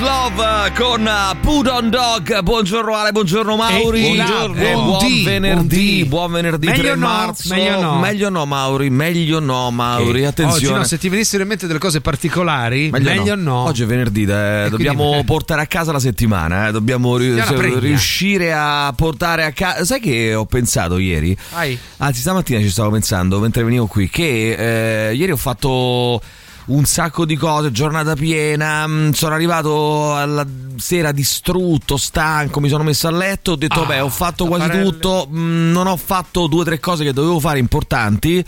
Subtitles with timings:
[0.00, 1.08] Love con
[1.40, 2.40] Put on Dog.
[2.40, 4.04] Buongiorno Ale, buongiorno Mauri.
[4.04, 4.56] E buongiorno.
[4.62, 6.04] E buon Buondì, venerdì, buondì.
[6.06, 7.54] buon venerdì Meglio 3 no, marzo.
[7.54, 7.98] meglio no.
[8.00, 10.08] Meglio no, Mauri, meglio no, Mauri.
[10.18, 10.78] Oggi Attenzione.
[10.78, 13.64] no, se ti venissero in mente delle cose particolari, meglio, no.
[13.64, 17.78] Oggi è venerdì, eh, dobbiamo quindi- portare a casa la settimana, eh, dobbiamo ri- se-
[17.78, 19.84] riuscire a portare a casa.
[19.84, 21.36] Sai che ho pensato ieri?
[21.52, 21.78] Vai.
[21.98, 26.20] Anzi, stamattina ci stavo pensando mentre venivo qui che eh, ieri ho fatto
[26.66, 30.46] un sacco di cose, giornata piena, mh, sono arrivato alla
[30.76, 34.66] sera distrutto, stanco, mi sono messo a letto, ho detto Ah, vabbè ho fatto quasi
[34.66, 34.90] tapparelle.
[34.90, 38.44] tutto, mh, non ho fatto due o tre cose che dovevo fare importanti.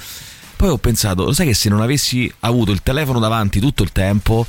[0.56, 3.92] Poi ho pensato, lo sai che se non avessi avuto il telefono davanti tutto il
[3.92, 4.46] tempo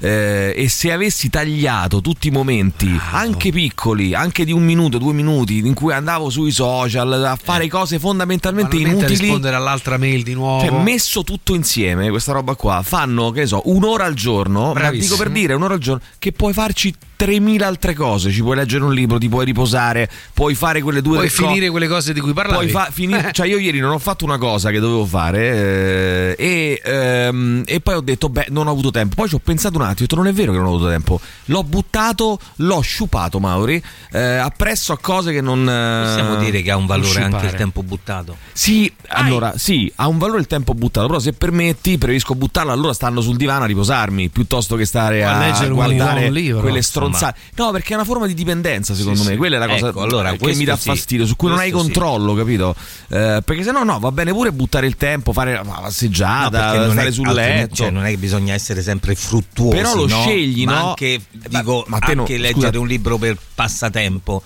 [0.00, 5.12] eh, e se avessi tagliato tutti i momenti, anche piccoli, anche di un minuto, due
[5.12, 9.98] minuti, in cui andavo sui social a fare cose fondamentalmente Banalmente a inutili, rispondere all'altra
[9.98, 10.66] mail di nuovo.
[10.66, 15.16] cioè, messo tutto insieme, questa roba qua, fanno, che ne so, un'ora al giorno, dico
[15.16, 18.94] per dire un'ora al giorno, che puoi farci 3000 altre cose, ci puoi leggere un
[18.94, 22.14] libro, ti puoi riposare, puoi fare quelle due o Puoi tre co- finire quelle cose
[22.14, 22.68] di cui parlavi.
[22.68, 26.36] Puoi fa- finire- cioè io ieri non ho fatto una cosa che dovevo fare eh,
[26.38, 29.16] e, ehm, e poi ho detto beh non ho avuto tempo.
[29.16, 30.88] Poi ci ho pensato un attimo ho detto non è vero che non ho avuto
[30.88, 31.20] tempo.
[31.44, 36.70] L'ho buttato l'ho sciupato Mauri eh, appresso a cose che non eh, Possiamo dire che
[36.70, 37.34] ha un valore sciupare.
[37.34, 38.36] anche il tempo buttato.
[38.52, 42.94] sì, allora, sì, ha un valore il tempo buttato, però se permetti, preferisco buttarlo allora
[42.94, 46.82] stando sul divano a riposarmi, piuttosto che stare O a a, un guardare libro, quelle
[47.14, 47.38] stronzate.
[47.56, 49.36] No, perché è una forma di dipendenza, secondo Sì, me, sì.
[49.38, 50.88] quella è la cosa Ecco, allora, che questo mi dà sì.
[50.88, 52.74] fastidio, su cui non hai Questo controllo, capito?
[53.08, 56.92] Eh, perché se no no, va bene pure buttare il tempo, fare No, passeggiata, non
[56.92, 57.74] stare è, sul letto.
[57.74, 59.76] cioè, non è che bisogna essere sempre fruttuosi.
[59.76, 60.20] Però lo no?
[60.22, 60.88] scegli, ma no?
[60.90, 62.40] Anche, Eh, dico, ma no- anche scusa.
[62.48, 64.42] leggere un libro per passatempo.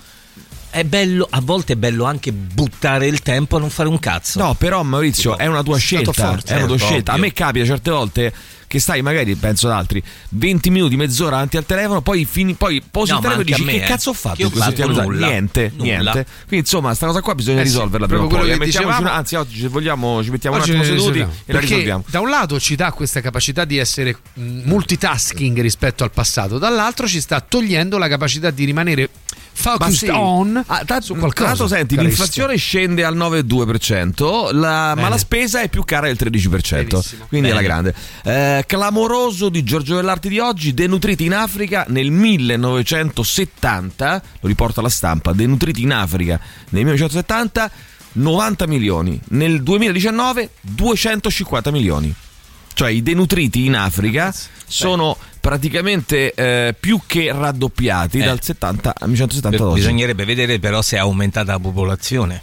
[0.69, 4.39] È bello, a volte è bello anche buttare il tempo a non fare un cazzo.
[4.41, 6.11] No, però Maurizio, Tipo, è una tua scelta.
[6.11, 7.11] forte, è una tua certo, scelta.
[7.11, 7.27] A ovvio.
[7.27, 8.33] me capita certe volte
[8.67, 12.81] che stai magari, penso ad altri, 20 minuti, mezz'ora avanti al telefono, poi, fini, poi
[12.89, 13.87] posi No, il telefono e dici me, che eh.
[13.87, 14.85] cazzo ho fatto ho in questo fatto?
[14.87, 15.01] tempo?
[15.01, 15.27] Nulla.
[15.27, 15.83] Niente, Nulla.
[15.83, 16.25] niente.
[16.47, 18.57] Quindi insomma, sta cosa qua bisogna Eh sì, risolverla prima o poi.
[18.59, 18.99] dicevamo.
[18.99, 22.03] una- anzi, oggi se vogliamo ci mettiamo Oggi un attimo seduti e la risolviamo.
[22.07, 27.07] da un lato ci dà questa capacità di essere mh, multitasking rispetto al passato, dall'altro
[27.07, 30.07] ci sta togliendo la capacità di rimanere Ma focused sì.
[30.09, 31.47] on Ah, tra- su qualcosa.
[31.47, 32.01] l'altro, senti, Caristo.
[32.03, 35.09] l'inflazione scende al 9,2%, la- ma Bene.
[35.09, 36.97] la spesa è più cara del 13%.
[36.97, 37.25] Benissimo.
[37.27, 37.67] Quindi è la Bene.
[37.67, 37.95] grande.
[38.23, 44.89] Eh, clamoroso di Giorgio Dell'Arte di oggi, denutriti in Africa nel 1970, lo riporta la
[44.89, 46.39] stampa, denutriti in Africa
[46.69, 47.71] nel 1970
[48.13, 52.13] 90 milioni, nel 2019 250 milioni.
[52.73, 54.33] Cioè i denutriti in Africa
[54.67, 58.23] sono praticamente eh, più che raddoppiati Eh.
[58.25, 59.79] dal 70 al 1970 Per- ad oggi.
[59.81, 62.41] bisognerebbe vedere però se è aumentata la popolazione.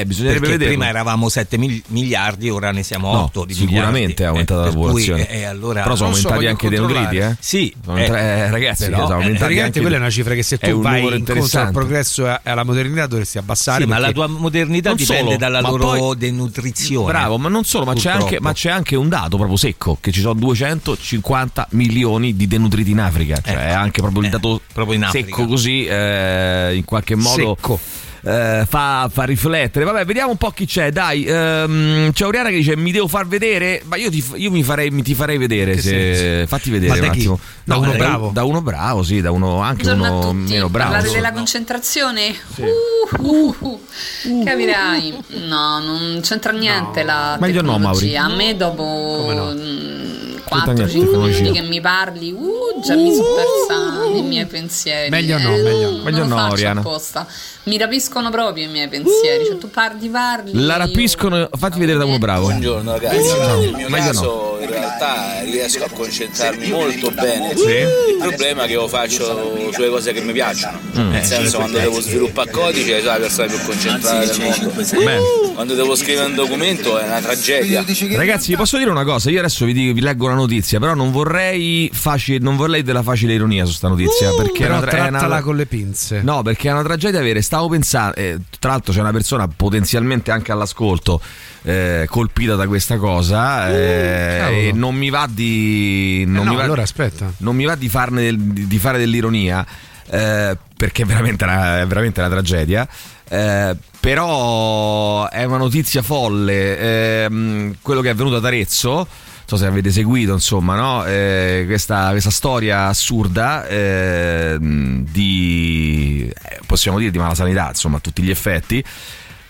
[0.00, 0.70] Eh, bisognerebbe vedere.
[0.70, 4.22] prima eravamo 7 mil- miliardi, ora ne siamo No, 8 di sicuramente miliardi.
[4.22, 5.28] è aumentata Eh, la per cui, popolazione.
[5.30, 7.36] eh, allora, Però sono so, aumentati voglio anche i denutriti, eh?
[7.40, 10.34] Sì, Sono eh, tre- ragazzi, però, sono eh, aumentati Praticamente anche quella è una cifra
[10.34, 13.82] che se tu vai incontro al progresso e alla modernità dovresti abbassare.
[13.82, 17.06] Sì, ma la tua modernità dipende solo, dalla loro poi- denutrizione.
[17.12, 20.10] Bravo, ma non solo, ma c'è, anche, ma c'è anche un dato proprio secco: che
[20.12, 23.36] ci sono 250 milioni di denutriti in Africa.
[23.42, 23.60] Cioè, Ecco.
[23.62, 27.54] è anche proprio il Eh, dato proprio secco così, eh, in qualche modo.
[27.56, 27.80] Secco.
[28.24, 29.84] Eh, fa, fa riflettere.
[29.84, 30.90] Vabbè, vediamo un po' chi c'è.
[30.90, 33.82] Dai, ehm, c'è Oriana che dice: Mi devo far vedere.
[33.84, 35.78] Ma io, ti, io mi, farei, mi ti farei vedere.
[35.78, 37.40] Se, fatti vedere un attimo.
[37.64, 38.30] Da uno da- bravo?
[38.32, 40.90] Da uno bravo, sì, da uno anche Buongiorno uno meno bravo.
[40.90, 41.22] Parlare insomma.
[41.22, 42.34] della concentrazione?
[42.56, 44.44] Uh, uh, uh.
[44.44, 45.14] Capirai?
[45.46, 48.20] No, non c'entra niente la Meglio no, tecnologia.
[48.20, 48.32] Mauri.
[48.32, 50.31] A me dopo no?
[50.54, 51.40] Mm, C'entra niente 4-5 tecnologia.
[51.40, 55.10] minuti che mi parli, uh, già mi sono persa nei miei pensieri.
[55.10, 55.96] Meglio no, Eh, meglio no.
[55.96, 56.80] non Meglio lo no, Oriana.
[56.80, 57.26] apposta.
[57.64, 59.44] Mi rapiscono proprio i miei pensieri.
[59.46, 60.50] Cioè, tu parli, parli.
[60.54, 61.48] La io- rapiscono.
[61.56, 62.46] Fatti vedere da uno bravo.
[62.46, 67.56] Buongiorno ragazzi, nel mio Meglio caso in realtà riesco a concentrarmi molto bene.
[67.56, 67.62] Sì.
[67.68, 70.78] Il problema è che lo faccio sulle cose che mi piacciono.
[70.98, 71.10] Mm.
[71.10, 75.52] Nel senso quando devo sviluppare codice sono la persona più concentrata del mondo.
[75.54, 77.84] Quando devo scrivere un documento è una tragedia.
[78.16, 79.30] Ragazzi, vi posso dire una cosa?
[79.30, 80.41] Io adesso vi, dico- vi leggo una notizia,
[80.78, 84.30] però non vorrei, facile, non vorrei della facile ironia su sta notizia.
[84.36, 86.20] perché è Però una, tra- è una- trattala con le pinze.
[86.22, 87.40] No, perché è una tragedia vera.
[87.42, 91.20] Stavo pensando, eh, tra l'altro c'è una persona potenzialmente anche all'ascolto
[91.64, 94.56] eh, colpita da questa cosa eh, cavolo.
[94.58, 96.22] e non mi va di...
[96.22, 97.32] Eh Non, no, mi va, allora aspetta.
[97.38, 99.64] non mi va di, farne di, di fare dell'ironia
[100.10, 102.86] eh, perché è veramente una, è veramente una tragedia.
[103.28, 107.22] Eh, però è una notizia folle.
[107.24, 109.06] ehm, quello che è avvenuto ad Arezzo.
[109.52, 111.04] So se avete seguito, insomma, no?
[111.04, 116.26] Eh, questa, questa storia assurda ehm, di.
[116.48, 118.82] eh, possiamo dire di malasanità, insomma, a tutti gli effetti.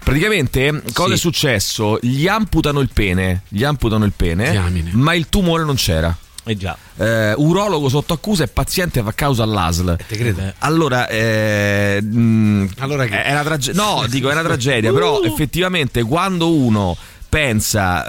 [0.03, 1.15] Praticamente, cosa Sì.
[1.15, 1.99] è successo?
[2.03, 4.91] Gli amputano il pene, gli amputano il pene, Diamine.
[4.95, 6.17] ma il tumore non c'era.
[6.45, 6.77] Eh già.
[6.97, 9.97] Eh, urologo sotto accusa e paziente fa causa all'ASL.
[10.09, 10.53] Te credo.
[10.59, 13.81] Allora, eh, mh, Allora che- è una tragedia.
[13.81, 16.97] No, dico, è una tragedia, però effettivamente quando uno
[17.33, 18.05] pensa,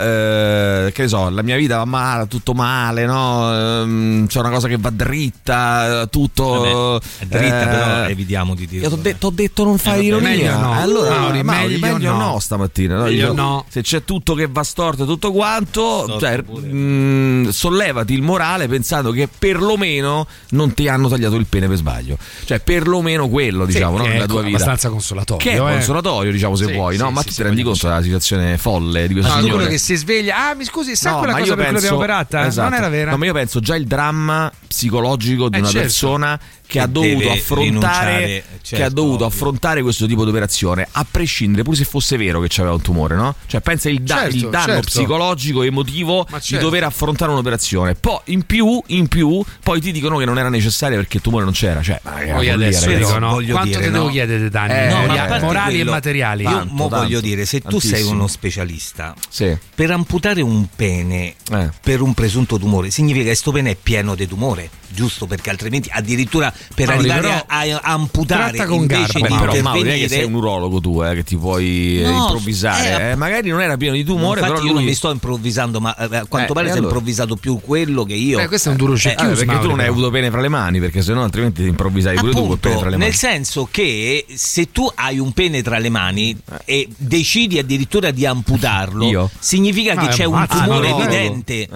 [0.85, 3.53] eh, che ne so, la mia vita va male, tutto male, no?
[3.81, 6.99] Ehm, c'è una cosa che va dritta, tutto.
[6.99, 8.89] Vabbè, è dritta, eh, però evitiamo di dirlo.
[8.89, 10.27] Io ti ho detto non fai Eh, ironia.
[10.29, 10.73] meglio no.
[10.73, 12.31] Allora, Mauri, Mauri, meglio meglio, no.
[12.33, 12.39] no.
[12.39, 12.97] stamattina.
[12.97, 13.03] no?
[13.03, 13.65] Meglio Io- no.
[13.69, 16.67] Se c'è tutto che va storto e tutto quanto, Storto cioè, pure.
[16.67, 22.17] mh, sollevati il morale pensando che perlomeno non ti hanno tagliato il pene per sbaglio.
[22.43, 24.03] Cioè, perlomeno quello, diciamo, no?
[24.03, 24.55] Che è nella tua vita.
[24.57, 25.49] abbastanza consolatorio.
[25.49, 25.71] Che è eh.
[25.75, 27.07] consolatorio, diciamo, se Sì, vuoi, no?
[27.07, 29.56] sì, Ma sì, tu sì, ti rendi conto della situazione folle di questo No, signore?
[29.60, 31.98] quello che si sveglia, ah mi scusi, sa No, quella cosa per cui penso- l'abbiamo
[31.98, 32.45] operata?
[32.45, 32.69] esatto.
[32.69, 33.12] Non era vera?
[33.12, 35.81] No, ma io penso già il dramma psicologico di Eh, una certo.
[35.88, 36.39] persona
[36.73, 38.43] che ha dovuto affrontare rinunciare, che
[38.75, 39.27] ha certo, dovuto ovvio.
[39.27, 43.15] affrontare questo tipo di operazione, a prescindere pure se fosse vero che c'aveva un tumore,
[43.15, 43.35] no?
[43.45, 44.87] Cioè pensa il, da- Certo, il danno certo.
[44.87, 46.65] psicologico e emotivo di certo.
[46.65, 47.93] dover affrontare un'operazione.
[47.95, 51.43] Poi in più, in più, poi ti dicono che non era necessaria perché il tumore
[51.43, 52.95] non c'era, cioè, Poi adesso ragazzi.
[53.05, 53.29] dico, no?
[53.29, 53.97] voglio quanto dire, te no?
[53.99, 54.73] devo chiedere danni?
[54.73, 56.43] Eh, No, ma parte morali quello, e materiali.
[56.43, 58.11] Io Tanto, mo voglio tanto, dire, se tu sei tantissimo.
[58.15, 59.55] uno specialista, Sì.
[59.75, 61.69] per amputare un pene Eh.
[61.81, 65.25] per un presunto tumore, significa che sto pene è pieno di tumore, giusto?
[65.27, 69.62] Perché altrimenti addirittura per Mauri, arrivare a, a amputare tratta con invece garbo, di però
[69.62, 73.01] non è che sei un urologo tu, eh, che ti puoi eh, No, improvvisare.
[73.01, 73.15] eh, eh.
[73.15, 74.74] Magari non era pieno di tumore, Infatti però io lui...
[74.81, 76.88] non mi sto improvvisando, ma eh, a quanto Eh, pare si è allora?
[76.88, 78.45] improvvisato più quello che io.
[78.48, 80.50] Questo è un duro Eh, cecchius, perché tu Mauri, non hai avuto pene fra le
[80.50, 83.04] mani, perché sennò altrimenti ti improvvisavi pure tu col pene fra le Appunto, mani.
[83.04, 88.25] nel senso che se tu hai un pene tra le mani e decidi addirittura di
[88.25, 89.30] amputarlo, Io?
[89.39, 91.68] significa Ma che c'è un tumore evidente.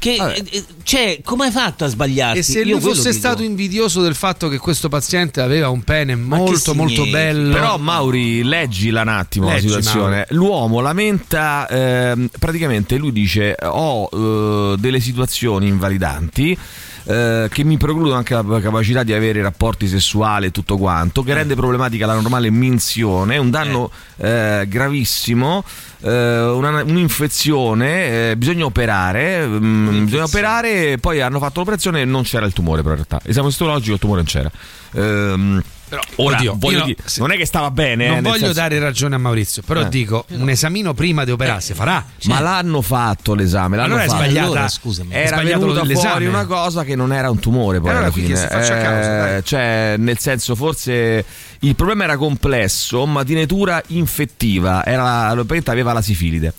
[0.00, 0.14] Eh.
[0.14, 0.42] Che, Vabbè.
[0.50, 2.38] eh, cioè, come hai fatto a sbagliarti?
[2.38, 3.18] E se Io lui fosse dico.
[3.18, 8.42] stato invidioso del fatto che questo paziente aveva un pene molto molto bello, Però Mauri,
[8.42, 10.26] leggila un attimo Leggi, la situazione.
[10.30, 16.58] L'uomo lamenta, ehm, praticamente lui dice ho eh, delle situazioni invalidanti.
[17.04, 21.34] Eh, che mi precludono anche la capacità di avere rapporti sessuali e tutto quanto, che
[21.34, 25.64] rende problematica la normale minzione, un danno eh, gravissimo,
[26.02, 32.22] eh, una- un'infezione, eh, bisogna operare, mm, bisogna operare, poi hanno fatto l'operazione e non
[32.22, 33.28] c'era il tumore però in realtà.
[33.28, 34.50] Esame istologico il tumore non c'era.
[34.92, 38.04] Ehm, Però, ora, oddio, voglio io no- dire, se- non è che stava bene.
[38.04, 39.88] eh, non nel voglio senso- dare ragione a Maurizio, però Eh.
[39.88, 42.04] dico un esamino prima di operarsi farà.
[42.26, 44.22] Ma l'hanno fatto l'esame, l'hanno Allora è fatto.
[44.22, 44.46] sbagliata.
[44.46, 46.08] Allora, scusami, è Era sbagliato venuta l'esame.
[46.08, 48.28] fuori una cosa che non era un tumore poi Allora alla fine.
[48.28, 51.24] che si faccia causa, cioè, nel senso, forse
[51.58, 54.84] il problema era complesso, ma di natura infettiva.
[54.86, 55.34] Era,
[55.72, 56.54] aveva la sifilide.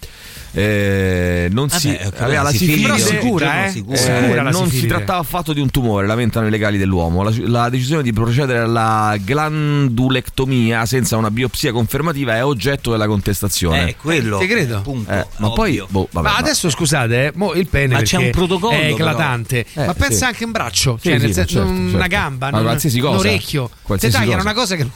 [0.53, 3.69] Eh, non Vabbè, si ok, aveva la sifilide, Però sicura, eh?
[3.71, 3.95] sicura.
[3.95, 4.87] eh, Sicura la non si sifilide.
[4.95, 7.23] trattava affatto di un tumore, lamentano i legali dell'uomo.
[7.23, 13.89] La, la decisione di procedere alla glandulectomia senza una biopsia confermativa è oggetto della contestazione.
[13.89, 14.37] Eh, quello.
[14.39, 14.77] Ti credo.
[14.77, 18.17] Appunto, Eh, ma poi, boh, vabbè, ma adesso scusate, eh, mo il pene Ma c'è
[18.17, 19.85] un protocollo, è eclatante, però.
[19.87, 20.23] ma Eh, pensa sì.
[20.25, 22.07] anche un braccio, Sì, cioè sì, nel senso, certo, una certo.
[22.07, 23.11] gamba, Ma non- qualsiasi cosa.
[23.13, 23.69] un orecchio.
[23.83, 24.49] Qualsiasi tagliano cosa.
[24.49, 24.91] una cosa che non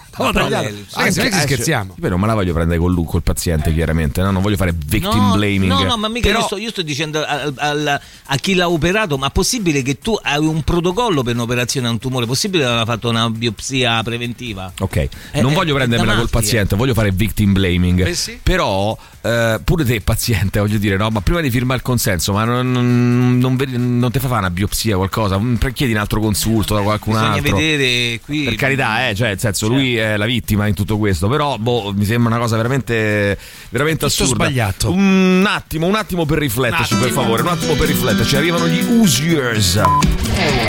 [1.11, 1.93] sì, non Eh, scherziamo.
[1.95, 4.21] Io però me la voglio prendere col, col paziente, chiaramente.
[4.21, 4.31] No?
[4.31, 5.71] Non voglio fare victim No, blaming.
[5.71, 8.69] no, no, ma mica Però- io, sto, io sto dicendo al- al- a chi l'ha
[8.69, 12.25] operato, ma possibile che tu hai un protocollo per un'operazione a un tumore?
[12.25, 14.71] Possibile che aveva fatto una biopsia preventiva?
[14.79, 18.05] Ok, Eh, non eh, voglio prendermela col paziente, voglio fare victim blaming.
[18.07, 18.39] Eh sì.
[18.41, 22.43] Però, eh, pure te, paziente, voglio dire, no, ma prima di firmare il consenso, ma
[22.43, 25.37] non, non, non non ti fa fare una biopsia qualcosa?
[25.39, 27.55] Mm, Chiedi un altro consulto da qualcun Bisogna altro.
[27.57, 28.43] vedere qui.
[28.43, 31.91] Per carità, eh, cioè, nel senso, lui è la vittima in tutto questo, però boh,
[31.93, 33.37] mi sembra una cosa veramente,
[33.69, 34.45] veramente assurda.
[34.45, 34.93] sbagliato.
[35.35, 38.37] Un attimo, un attimo per rifletterci, per favore, un attimo per rifletterci.
[38.37, 39.75] Arrivano gli Usiers.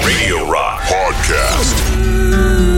[0.03, 2.76] Radio Rock Podcast.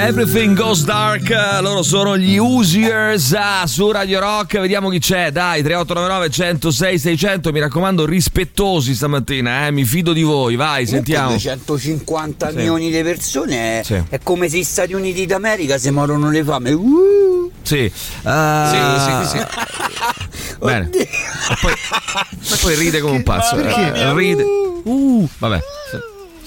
[0.00, 1.28] Everything Goes Dark,
[1.60, 7.50] loro sono gli Usiers ah, su Radio Rock, vediamo chi c'è, dai, 3899 106 600,
[7.52, 11.30] mi raccomando rispettosi stamattina, eh, mi fido di voi, vai, sentiamo.
[11.30, 12.56] 250 Sì.
[12.56, 14.00] milioni di persone è, Sì.
[14.08, 16.70] è come se gli Stati Uniti d'America si morono le fame.
[16.72, 19.26] Uh, Sì, ah,
[20.62, 20.86] Bene.
[20.86, 21.00] oddio.
[21.00, 21.08] E
[21.60, 23.56] poi, e poi ride come un pazzo.
[23.56, 23.92] Perché?
[23.94, 24.42] eh, Ride.
[24.84, 25.60] Uh, vabbè.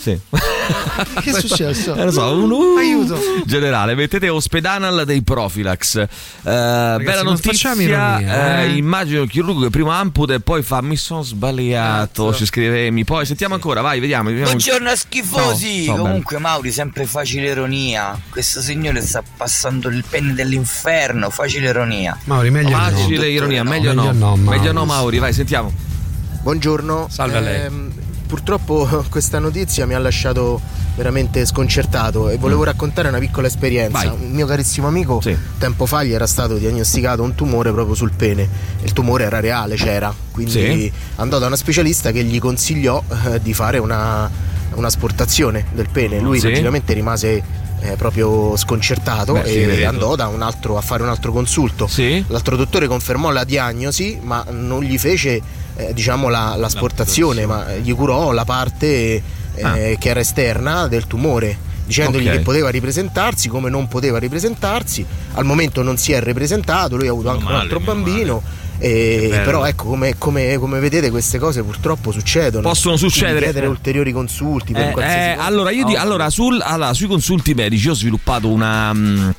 [0.02, 0.20] Sì.
[1.22, 1.94] Che è successo?
[1.94, 3.20] Eh, lo so, un uh, Aiuto.
[3.46, 5.98] Generale, mettete Ospedanal dei Profilax.
[5.98, 6.08] Eh,
[6.44, 8.20] bella non facciamo notizia.
[8.20, 8.76] ironia, eh.
[8.78, 12.26] immagino il chirurgo che prima amputa e poi fa mi sono sbagliato.
[12.26, 12.38] Cazzo.
[12.38, 13.04] Ci scrivemi.
[13.04, 14.30] Poi sentiamo ancora, vai, vediamo.
[14.30, 14.48] vediamo.
[14.50, 15.86] Buongiorno schifosi!
[15.86, 18.20] Ciao, ciao, Comunque Mauri, sempre facile ironia.
[18.30, 22.18] Questo signore sta passando il penne dell'inferno, facile ironia.
[22.24, 22.80] Mauri, meglio di no.
[22.80, 24.28] Facile ironia, meglio, Meglio no.
[24.30, 24.58] no, Mauri.
[24.58, 25.72] meglio no, Mauri, vai, sentiamo.
[26.42, 27.08] Buongiorno.
[27.08, 28.01] Salve a lei.
[28.36, 30.62] Purtroppo questa notizia mi ha lasciato
[30.96, 33.98] veramente sconcertato e volevo raccontare una piccola esperienza.
[33.98, 34.08] Vai.
[34.08, 35.36] Un mio carissimo amico Sì.
[35.58, 38.48] tempo fa gli era stato diagnosticato un tumore proprio sul pene.
[38.84, 40.16] Il tumore era reale, c'era.
[40.32, 40.92] Quindi Sì.
[41.18, 44.32] andò da una specialista che gli consigliò eh, di fare una,
[44.76, 46.22] un'asportazione del pene.
[46.22, 46.48] Lui Sì.
[46.48, 47.44] logicamente rimase
[47.82, 49.90] eh, proprio sconcertato Beh, sì, e credo.
[49.90, 51.86] andò da un altro, a fare un altro consulto.
[51.88, 52.24] Sì.
[52.28, 55.42] L'altro dottore confermò la diagnosi, ma non gli fece
[55.90, 58.88] eh, diciamo la, l'asportazione, ma gli curò la parte
[59.54, 59.74] eh, Ah.
[59.74, 61.70] che era esterna del tumore.
[61.86, 62.36] Dicendogli Ok.
[62.36, 67.12] che poteva ripresentarsi come non poteva ripresentarsi, al momento non si è ripresentato, lui ha
[67.12, 68.44] avuto anche un male, altro meno bambino,
[68.78, 69.44] e- bello.
[69.44, 72.66] però ecco come, come- come vedete queste cose purtroppo succedono.
[72.70, 73.40] Possono succedere.
[73.42, 77.54] chiedere ulteriori consulti per Eh, qualsiasi eh, allora, io di- allora, sul- allora, sui consulti
[77.54, 78.94] medici ho sviluppato una.
[78.94, 79.30] mm,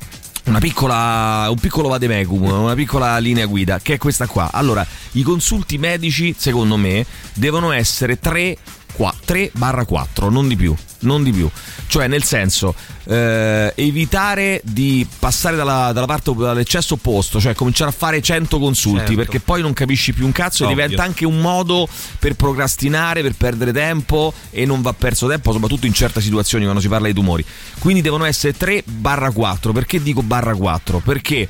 [0.45, 4.49] Una piccola, un piccolo vademecum, una piccola linea guida, che è questa qua.
[4.51, 8.57] Allora, i consulti medici, secondo me, devono essere 3,
[8.95, 11.49] 4, non di più, non di più.
[11.87, 12.73] Cioè, nel senso,
[13.05, 18.99] eh, evitare di passare dalla, dalla parte dall'eccesso opposto, cioè cominciare a fare 100 consulti,
[18.99, 19.15] Certo.
[19.15, 23.33] perché poi non capisci più un cazzo e diventa anche un modo per procrastinare, per
[23.33, 27.13] perdere tempo e non va perso tempo, soprattutto in certe situazioni quando si parla di
[27.13, 27.45] tumori.
[27.79, 29.71] Quindi devono essere 3 barra 4.
[29.71, 30.99] Perché dico barra 4?
[30.99, 31.47] Perché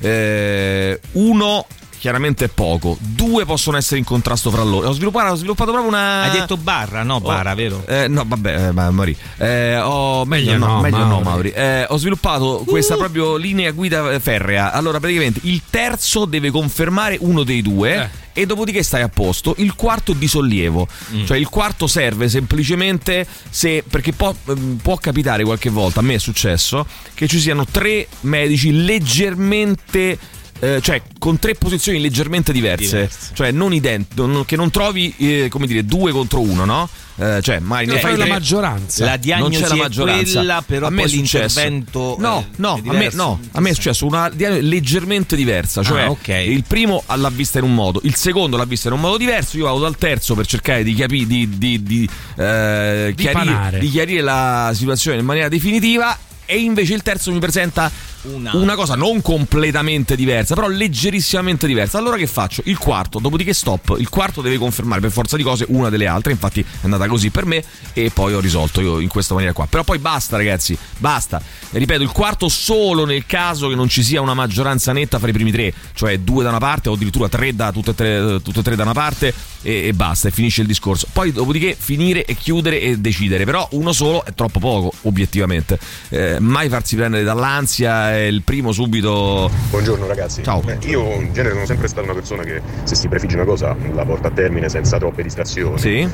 [0.00, 1.66] eh, uno
[1.98, 4.88] chiaramente è poco, due possono essere in contrasto fra loro.
[4.88, 6.22] Ho sviluppato, ho sviluppato proprio una.
[6.22, 7.84] Hai detto barra, no bara, Oh, vero?
[7.86, 9.16] eh, no, vabbè, eh, ma Mauri.
[9.36, 11.24] Eh, ho, meglio, Meglio no, no, meglio no, Mauri.
[11.24, 11.50] Mauri.
[11.50, 14.72] Eh, ho sviluppato questa proprio linea guida eh, ferrea.
[14.72, 17.94] Allora, praticamente il terzo deve confermare uno dei due.
[17.94, 18.26] Eh.
[18.38, 19.56] E dopodiché stai a posto.
[19.58, 20.86] Il quarto di sollievo,
[21.24, 23.82] cioè il quarto serve semplicemente se.
[23.88, 28.06] Perché può, ehm, può capitare qualche volta, a me è successo, che ci siano tre
[28.20, 30.16] medici leggermente.
[30.60, 33.30] Eh, cioè con tre posizioni leggermente diverse, Diverse.
[33.34, 36.88] cioè non ident- non- che non trovi eh, come dire due contro uno, no?
[37.20, 39.04] Eh, cioè, mai ne fai la tre- maggioranza.
[39.04, 40.32] La diagnosi non c'è la è maggioranza.
[40.34, 41.58] quella, però a me poi è successo.
[41.60, 45.82] l'intervento No, no, è a me, no, a me è successo una diagnosi leggermente diversa.
[45.82, 46.28] Cioè, Ah, ok.
[46.28, 49.56] il primo l'ha vista in un modo, il secondo l'ha vista in un modo diverso.
[49.56, 53.78] Io vado dal terzo per cercare di capire, di, di, di, eh, Di chiarire, panare.
[53.80, 56.16] di chiarire la situazione in maniera definitiva.
[56.50, 58.56] E invece il terzo mi presenta Una.
[58.56, 61.98] una cosa non completamente diversa, però leggerissimamente diversa.
[61.98, 62.62] Allora che faccio?
[62.64, 63.96] Il quarto, dopodiché stop.
[63.98, 66.32] Il quarto deve confermare per forza di cose una delle altre.
[66.32, 67.62] Infatti è andata così per me
[67.92, 69.66] e poi ho risolto io in questa maniera qua.
[69.66, 71.38] Però poi basta, ragazzi, basta.
[71.70, 75.32] Ripeto, il quarto solo nel caso che non ci sia una maggioranza netta fra i
[75.32, 78.60] primi tre, cioè due da una parte o addirittura tre da tutte e tre, tutte
[78.60, 81.08] e tre da una parte e, e basta, e finisce il discorso.
[81.12, 83.44] Poi dopodiché finire e chiudere e decidere.
[83.44, 85.78] Però uno solo è troppo poco, obiettivamente.
[86.08, 89.50] Eh, mai farsi prendere dall'ansia, è il primo subito.
[89.70, 90.42] Buongiorno ragazzi.
[90.42, 90.62] Ciao.
[90.66, 93.76] Eh, io in genere sono sempre stata una persona che se si prefigge una cosa
[93.94, 95.78] la porta a termine senza troppe distrazioni.
[95.78, 96.08] Sì?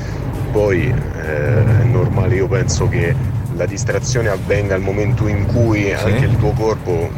[0.51, 3.15] Poi eh, è normale, io penso che
[3.55, 7.09] la distrazione avvenga al momento in cui anche il tuo corpo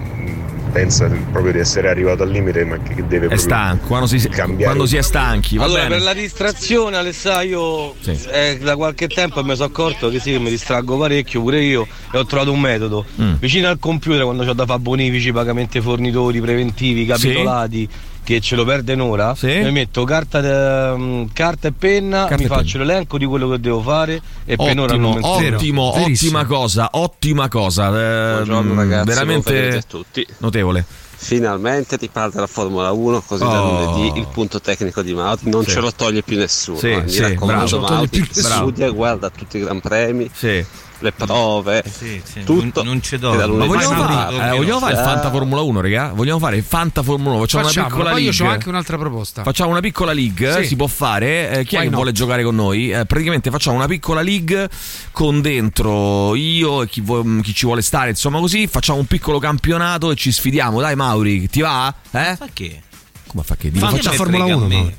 [0.77, 4.63] pensa proprio di essere arrivato al limite ma che deve È stanco, quando si, cambiare.
[4.65, 5.57] quando si è stanchi.
[5.57, 5.95] Va Allora, bene.
[5.95, 8.27] per la distrazione, Alessandro, io Sì.
[8.29, 11.87] eh, da qualche tempo mi sono accorto che sì, che mi distraggo parecchio, pure io,
[12.11, 13.05] e ho trovato un metodo.
[13.19, 13.33] Mm.
[13.39, 17.89] Vicino al computer, quando ho da fare bonifici, pagamenti ai fornitori, preventivi, capitolati,
[18.27, 19.47] che ce lo perde un'ora, Sì.
[19.47, 23.57] mi metto carta, de- carta e penna, Carta mi e faccio l'elenco di quello che
[23.61, 27.87] devo fare e per un'ora non Ottimo, ottimo, ottima cosa, ottima cosa.
[27.87, 30.27] eh, Buongiorno mm, ragazzi, veramente pomeriggio a tutti.
[30.39, 30.85] notevole.
[31.19, 33.95] Finalmente ti parte la Formula 1 così da Oh.
[33.95, 35.71] lunedì il punto tecnico di Mauti non Sì.
[35.71, 36.77] ce lo toglie più nessuno.
[36.77, 37.01] Sì, eh.
[37.03, 37.93] Mi sì, raccomando bravo.
[37.93, 40.63] Mauti, studia, guarda tutti i gran premi, Sì.
[40.99, 42.81] Le prove, Sì, sì, tutto.
[42.81, 43.35] non, non ci e do.
[43.35, 45.03] da Ma vogliamo fare, eh, vogliamo fare il Ah.
[45.03, 46.11] Fanta Formula 1, raga?
[46.13, 47.39] Vogliamo fare il Fanta Formula 1?
[47.41, 48.47] Facciamo, una Facciamolo, piccola poi io league.
[48.47, 49.43] ho anche un'altra proposta.
[49.43, 50.65] Facciamo una piccola league, Sì.
[50.67, 51.49] si può fare.
[51.51, 51.95] Eh, chi è Why che not?
[51.95, 52.91] vuole giocare con noi?
[52.91, 54.69] Eh, praticamente facciamo una piccola league
[55.11, 58.67] con dentro io e chi, vuo- chi ci vuole stare, insomma così.
[58.67, 60.79] Facciamo un piccolo campionato e ci sfidiamo.
[60.81, 61.93] Dai Mauri, ti va?
[62.11, 62.35] Eh?
[62.39, 62.81] Ma che?
[63.27, 63.85] Come fa che Ma dico?
[63.87, 64.75] che faccia me Formula frega a 1, me?
[64.75, 64.95] Mauri.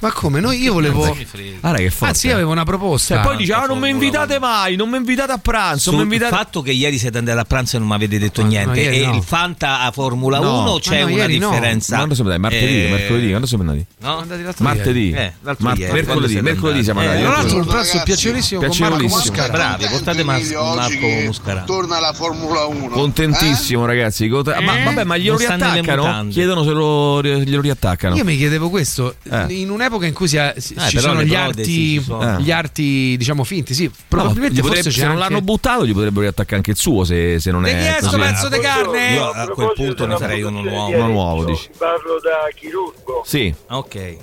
[0.00, 0.40] Ma come?
[0.40, 1.14] Noi io volevo.
[1.60, 2.06] Guarda che forte.
[2.06, 3.14] Anzi, io avevo una proposta.
[3.16, 5.90] Cioè, poi dice: Ah, non mi invitate mai, non mi invitate a pranzo.
[5.90, 6.34] Sul invitate...
[6.34, 8.80] fatto che ieri siete andati a pranzo e non mi avete detto No, no, niente,
[8.80, 9.16] ieri e no.
[9.16, 10.62] il Fanta a Formula No.
[10.62, 11.28] 1 c'è Ah, no, una no.
[11.28, 11.96] differenza.
[11.96, 12.54] Quando siamo andati?
[12.54, 13.86] Martedì, Eh, mercoledì, quando siamo andati?
[13.98, 14.18] No?
[14.18, 15.08] andati l'altro Martedì.
[15.08, 15.20] ieri.
[15.22, 17.16] Eh, l'altro Mar- ieri, mercoledì, mercoledì siamo andati?
[17.18, 17.32] andati.
[17.34, 18.04] Tra l'altro, un pranzo ragazzi.
[18.04, 19.48] piacevolissimo Piacevolissimo.
[19.50, 20.64] Bravi, portate Marco
[20.98, 21.62] che Muscarà.
[21.64, 22.88] Torna la Formula 1.
[22.88, 24.28] Contentissimo, ragazzi.
[24.28, 26.26] Cont- Ma vabbè, ma glielo riattaccano?
[26.30, 28.16] Chiedono se lo, glielo riattaccano.
[28.16, 29.44] Io mi chiedevo questo, Eh.
[29.48, 32.38] in un'epoca in cui si ha- si- Eh, ci sono gli arti, ci sono.
[32.38, 35.22] Gli arti, diciamo finti, sì, No, probabilmente forse potrebbe- se non anche...
[35.28, 38.18] l'hanno buttato, gli potrebbero riattaccare anche il suo se, se non è chiesto così.
[38.20, 39.12] pezzo di carne?
[39.14, 40.94] Io a quel punto ne farei uno nuovo.
[40.96, 41.68] Uno nuovo, dici.
[41.76, 43.52] Parlo da chirurgo Sì.
[43.68, 44.16] Ok.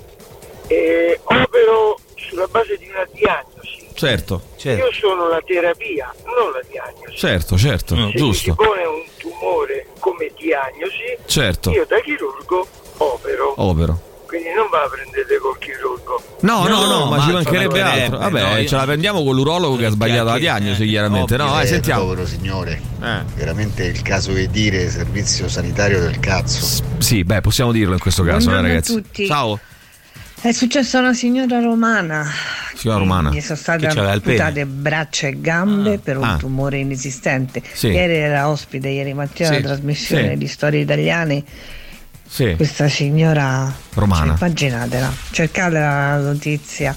[0.66, 7.16] e opero sulla base di una diagnosi certo, Io sono la terapia, non la diagnosi.
[7.16, 8.54] certo, certo, Se mi si giusto.
[8.54, 11.70] pone un tumore come diagnosi, Certo.
[11.72, 12.66] io da chirurgo
[12.98, 13.54] opero.
[13.56, 14.00] Opero.
[14.28, 16.22] Quindi non va a prendere col chirurgo.
[16.42, 18.18] No, no, no, ma, ci mancherebbe altro.
[18.18, 21.36] Vabbè, no, ce la prendiamo con l'urologo che ha sbagliato la diagnosi, chiaramente.
[21.38, 22.02] No, eh, sentiamo.
[22.02, 23.22] Povero signore, Eh.
[23.36, 26.82] veramente il caso di dire servizio sanitario del cazzo.
[26.98, 28.92] Sì, beh, possiamo dirlo in questo caso, eh, Buongiorno a ragazzi.
[28.92, 29.26] tutti.
[29.26, 29.58] Ciao,
[30.40, 32.24] È successo a una signora romana.
[32.74, 33.30] signora Romana.
[33.30, 36.36] Gli sono state amputate braccia e gambe per un Ah.
[36.36, 37.60] tumore inesistente.
[37.72, 37.88] Sì.
[37.88, 39.54] Ieri era ospite, ieri mattina, Sì.
[39.56, 40.36] alla trasmissione Sì.
[40.36, 41.42] di Storie Italiane.
[42.28, 42.54] Sì.
[42.56, 44.36] Questa signora, Romana.
[44.36, 46.94] cioè, immaginatela, cercate la notizia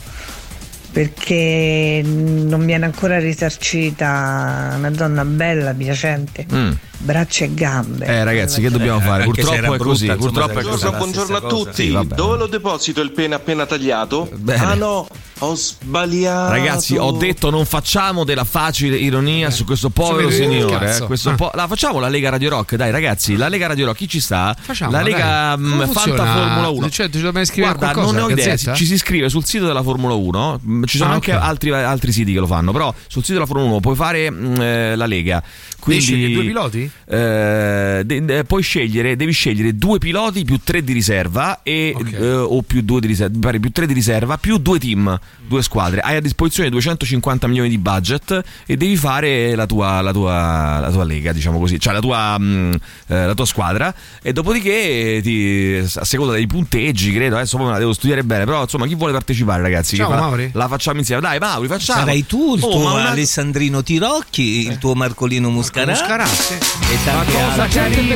[0.91, 6.71] perché non viene ancora risarcita una donna bella, piacente, Mm.
[6.97, 8.05] braccia e gambe.
[8.05, 9.23] Eh, ragazzi, che dobbiamo Eh, fare?
[9.23, 10.05] Purtroppo è brutta, così.
[10.07, 10.85] insomma, Purtroppo è se così.
[10.87, 11.73] era Buongiorno a tutti.
[11.87, 12.07] Sì.
[12.13, 14.29] Dove lo deposito il pene appena tagliato?
[14.35, 14.63] Bene.
[14.65, 15.07] Ah no,
[15.43, 16.51] ho sbagliato.
[16.51, 20.95] Ragazzi, ho detto non facciamo della facile ironia su questo povero il signore.
[20.97, 21.35] eh, questo Ah.
[21.35, 24.19] po- la facciamo la Lega Radio Rock, dai ragazzi, la Lega Radio Rock, chi ci
[24.19, 24.55] sta?
[24.59, 25.65] Facciamo, la Lega dai.
[25.65, 26.25] mm, Fanta?
[26.25, 26.89] Formula 1.
[26.89, 28.73] Cioè, ci dobbiamo iscrivere Guarda, qualcosa, non ne ho idea, Gazzetta?
[28.75, 31.41] ci si iscrive sul sito della Formula 1, mm, ci sono Ah, anche ok.
[31.41, 34.55] altri, altri siti che lo fanno, però sul sito della Formula 1 puoi fare mm,
[34.61, 35.41] eh, la Lega.
[35.81, 36.89] Quindi, scegli due piloti?
[37.05, 42.33] eh, de- de- puoi scegliere, devi scegliere due piloti più tre di riserva e, eh,
[42.33, 45.99] o più due di riserva, pare più tre di riserva più due team, due squadre.
[46.01, 50.89] Hai a disposizione 250 milioni di budget e devi fare la tua, la tua, la
[50.91, 52.71] tua lega, diciamo così, cioè la tua, mm,
[53.07, 53.93] eh, la tua squadra.
[54.21, 58.45] E dopodiché, ti, a seconda dei punteggi, credo, adesso poi me la devo studiare bene.
[58.45, 59.95] Però insomma, chi vuole partecipare, ragazzi?
[59.95, 60.49] Ciao, Mauri.
[60.53, 61.21] La facciamo insieme.
[61.21, 61.99] Dai, Mauri, facciamo.
[61.99, 65.91] Sarai tu, il Oh, tuo Alessandrino Tirocchi, il tuo Marcolino Muscarà.
[65.91, 66.53] Muscarà, sì.
[66.91, 68.15] E La cosa, carina,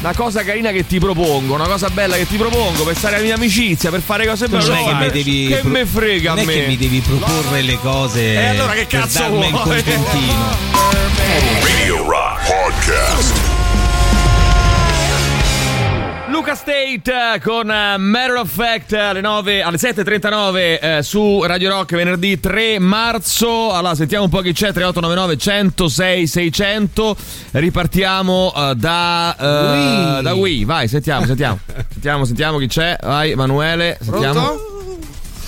[0.00, 3.32] la cosa carina che ti propongo, una cosa bella che ti propongo per stare in
[3.32, 4.66] amicizia, per fare cose belle.
[4.66, 6.52] Non è che mi eh, devi che pro- me frega non a è me.
[6.54, 9.62] che mi devi proporre le cose E allora che per cazzo darmi il vuoi?
[9.62, 10.56] contentino.
[11.62, 13.53] Radio Rock Podcast.
[16.34, 21.40] Luca State eh, con eh, Matter of Fact eh, alle, 9, alle 7.39 eh, su
[21.44, 23.72] Radio Rock venerdì 3 marzo.
[23.72, 27.16] Allora sentiamo un po' chi c'è 3899 106 600.
[27.52, 30.22] Ripartiamo eh, da, eh, Wii.
[30.22, 30.64] da Wii.
[30.64, 31.60] Vai, sentiamo, sentiamo.
[31.92, 32.96] sentiamo, sentiamo chi c'è.
[33.00, 33.96] Vai, Emanuele.
[34.00, 34.32] Sentiamo.
[34.32, 34.73] Pronto?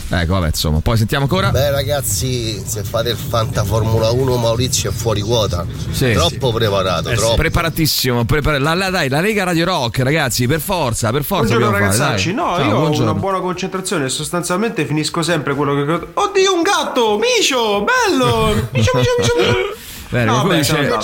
[0.08, 1.50] Ecco, vabbè, insomma, poi sentiamo ancora.
[1.50, 5.66] Beh ragazzi, se fate il Fanta Formula 1 Maurizio è fuori quota.
[5.90, 6.12] Sì.
[6.12, 7.34] troppo preparato, Eh sì, troppo.
[7.36, 8.24] preparatissimo.
[8.24, 11.46] prepara- la, la- dai, la Lega Radio Rock, ragazzi, per forza, per forza.
[11.56, 12.44] Buongiorno fare, ragazzacci, dai.
[12.44, 13.10] no, Ciao, io ho buongiorno.
[13.10, 16.06] una buona concentrazione e sostanzialmente finisco sempre quello che...
[16.14, 17.18] Oddio, un gatto!
[17.18, 18.54] Micio, bello!
[18.70, 19.34] Micio, micio, micio!
[20.08, 20.98] Bene, No, vabbè, dice-.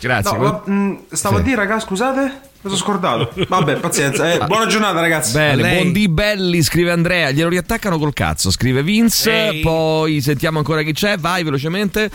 [0.00, 0.36] Grazie.
[0.38, 1.40] No, ma, mh, stavo Sì.
[1.40, 2.40] a dire, raga, scusate?
[2.64, 3.30] Mi sono scordato.
[3.46, 4.32] Vabbè, pazienza.
[4.32, 5.32] eh, buona giornata, ragazzi.
[5.32, 9.60] Bene, buon di belli, scrive Andrea, glielo riattaccano col cazzo, scrive Vince, Ehi.
[9.60, 12.10] poi sentiamo ancora chi c'è, vai velocemente.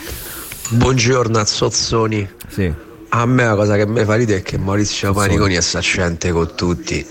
[0.70, 2.28] Buongiorno Sozzoni.
[2.48, 2.72] Sì.
[3.10, 6.52] A me la cosa che mi fa ridere è che Maurizio Paniconi è saccente con
[6.56, 7.06] tutti.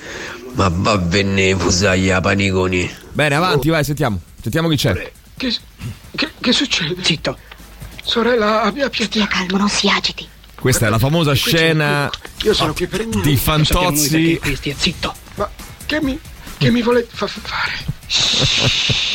[0.56, 2.92] Ma va bene, fusaglia Paniconi.
[3.14, 4.20] Bene, avanti, vai, sentiamo.
[4.42, 5.12] Sentiamo chi c'è.
[5.38, 5.56] Che,
[6.14, 7.02] che, che succede?
[7.02, 7.38] Zitto.
[8.04, 9.12] Sorella, abbia pietà.
[9.12, 10.28] Stia calmo, non si agiti.
[10.60, 12.10] Questa è la famosa scena
[12.44, 14.40] Io sono qui per di Fantozzi.
[14.56, 15.14] Stia zitto.
[15.36, 15.50] Ma
[15.86, 16.20] che mi,
[16.58, 17.98] che mi volete fa- fare?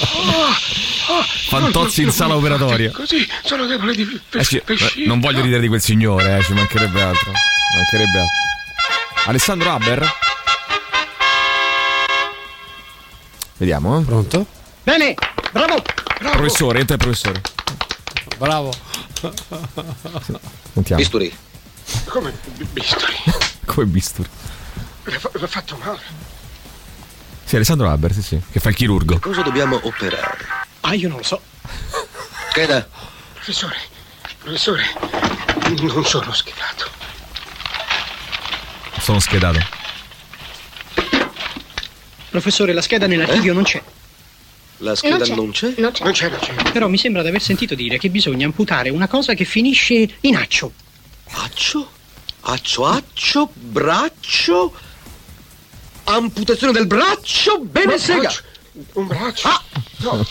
[0.00, 2.90] Oh, oh, Fantozzi in sala operatoria.
[2.92, 5.02] Così sono debole di Eh sì, pesci.
[5.02, 7.32] eh, non voglio ridere di quel signore, eh, ci mancherebbe altro.
[7.74, 8.36] Mancherebbe altro.
[9.26, 10.08] Alessandro Haber?
[13.56, 14.04] Vediamo, eh.
[14.04, 14.46] Pronto?
[14.84, 15.14] Bene,
[15.52, 15.82] bravo.
[16.32, 17.40] Professore, entra il professore.
[18.38, 18.72] Bravo.
[20.72, 21.00] Sentiamo.
[21.02, 21.36] Bisturi.
[22.06, 22.32] Come
[22.72, 23.14] bisturi?
[23.66, 24.28] Come bisturi.
[25.04, 26.00] L'ha fa- l'ha fatto male.
[27.44, 29.18] Sì, Alessandro Haber, sì, sì, che fa il chirurgo.
[29.18, 30.46] Cosa dobbiamo operare?
[30.80, 31.40] Ah, io non lo so.
[32.52, 32.86] Creda.
[33.34, 33.76] Professore,
[34.38, 34.82] professore,
[35.80, 36.90] non sono schedato.
[39.00, 39.58] Sono schedato.
[42.30, 43.82] Professore, la scheda nell'archivio non c'è.
[44.78, 45.74] La scheda non c'è?
[45.78, 46.04] Non c'è.
[46.04, 46.70] Non c'è, non c'è.
[46.72, 50.36] Però mi sembra di aver sentito dire che bisogna amputare una cosa che finisce in
[50.36, 50.72] accio.
[51.30, 51.90] Accio?
[52.40, 54.72] Accio, accio, braccio.
[56.04, 58.20] Amputazione del braccio, bene sega.
[58.20, 58.42] braccio,
[58.92, 59.48] Un braccio?
[59.48, 59.62] Ah!
[59.98, 60.12] No,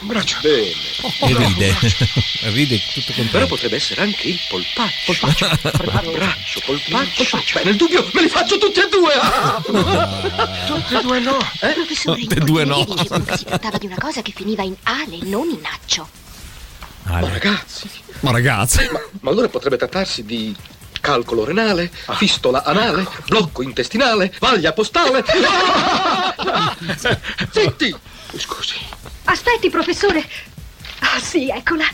[0.00, 0.36] un braccio.
[0.42, 0.72] Bene.
[1.20, 1.76] E ride.
[2.50, 3.46] ride tutto Però contento.
[3.46, 5.12] potrebbe essere anche il polpaccio.
[5.12, 6.10] Polpaccio.
[6.10, 7.38] Braccio, polpaccio.
[7.54, 9.12] Beh, nel dubbio me li faccio tutti e due.
[9.14, 9.62] Ah!
[10.66, 11.36] Tutti e due no.
[11.58, 12.84] Professore, Tutte e due no.
[12.84, 16.08] che si trattava di una cosa che finiva in ale, non in accio.
[17.04, 17.88] Ma ragazzi,
[18.20, 18.88] Ma ragazzi.
[18.90, 20.54] ma, ma allora potrebbe trattarsi di
[21.06, 25.22] calcolo renale, fistola anale, blocco intestinale, vaglia postale.
[27.52, 27.96] Zitti!
[28.36, 28.74] Scusi.
[29.26, 30.28] Aspetti, professore.
[30.98, 31.84] Ah, sì, eccola.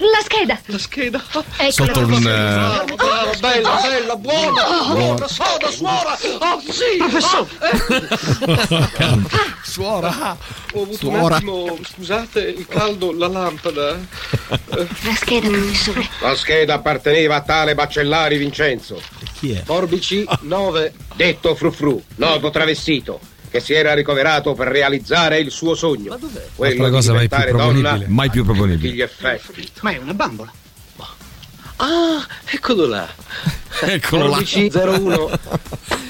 [0.00, 0.58] La scheda.
[0.66, 1.22] La scheda?
[1.58, 1.70] Eccola.
[1.70, 4.94] Sotto un, eh, Brava, brava, bella, bella, buona, Oh.
[4.94, 6.18] buona, soda, suora.
[6.38, 6.96] Oh, sì.
[6.96, 7.48] Professore.
[9.62, 10.36] Suora.
[10.72, 11.18] Ho avuto Suora.
[11.18, 13.98] un attimo, scusate, il caldo, la lampada.
[14.68, 16.08] La scheda, professore.
[16.20, 19.00] La scheda apparteneva a tale Bacellari Vincenzo.
[19.38, 19.62] Chi è?
[19.64, 20.94] Forbici 9.
[21.14, 26.16] Detto Frufru, noto travestito, che si era ricoverato per realizzare il suo sogno.
[26.54, 28.06] Quello la di cosa mai più donna proponibile.
[28.08, 28.94] Mai più proponibile.
[28.94, 29.68] gli effetti.
[29.80, 30.52] Ma è una bambola.
[31.76, 33.08] Ah, eccolo là.
[33.82, 34.30] Eccolo là.
[34.32, 35.30] Forbici 01.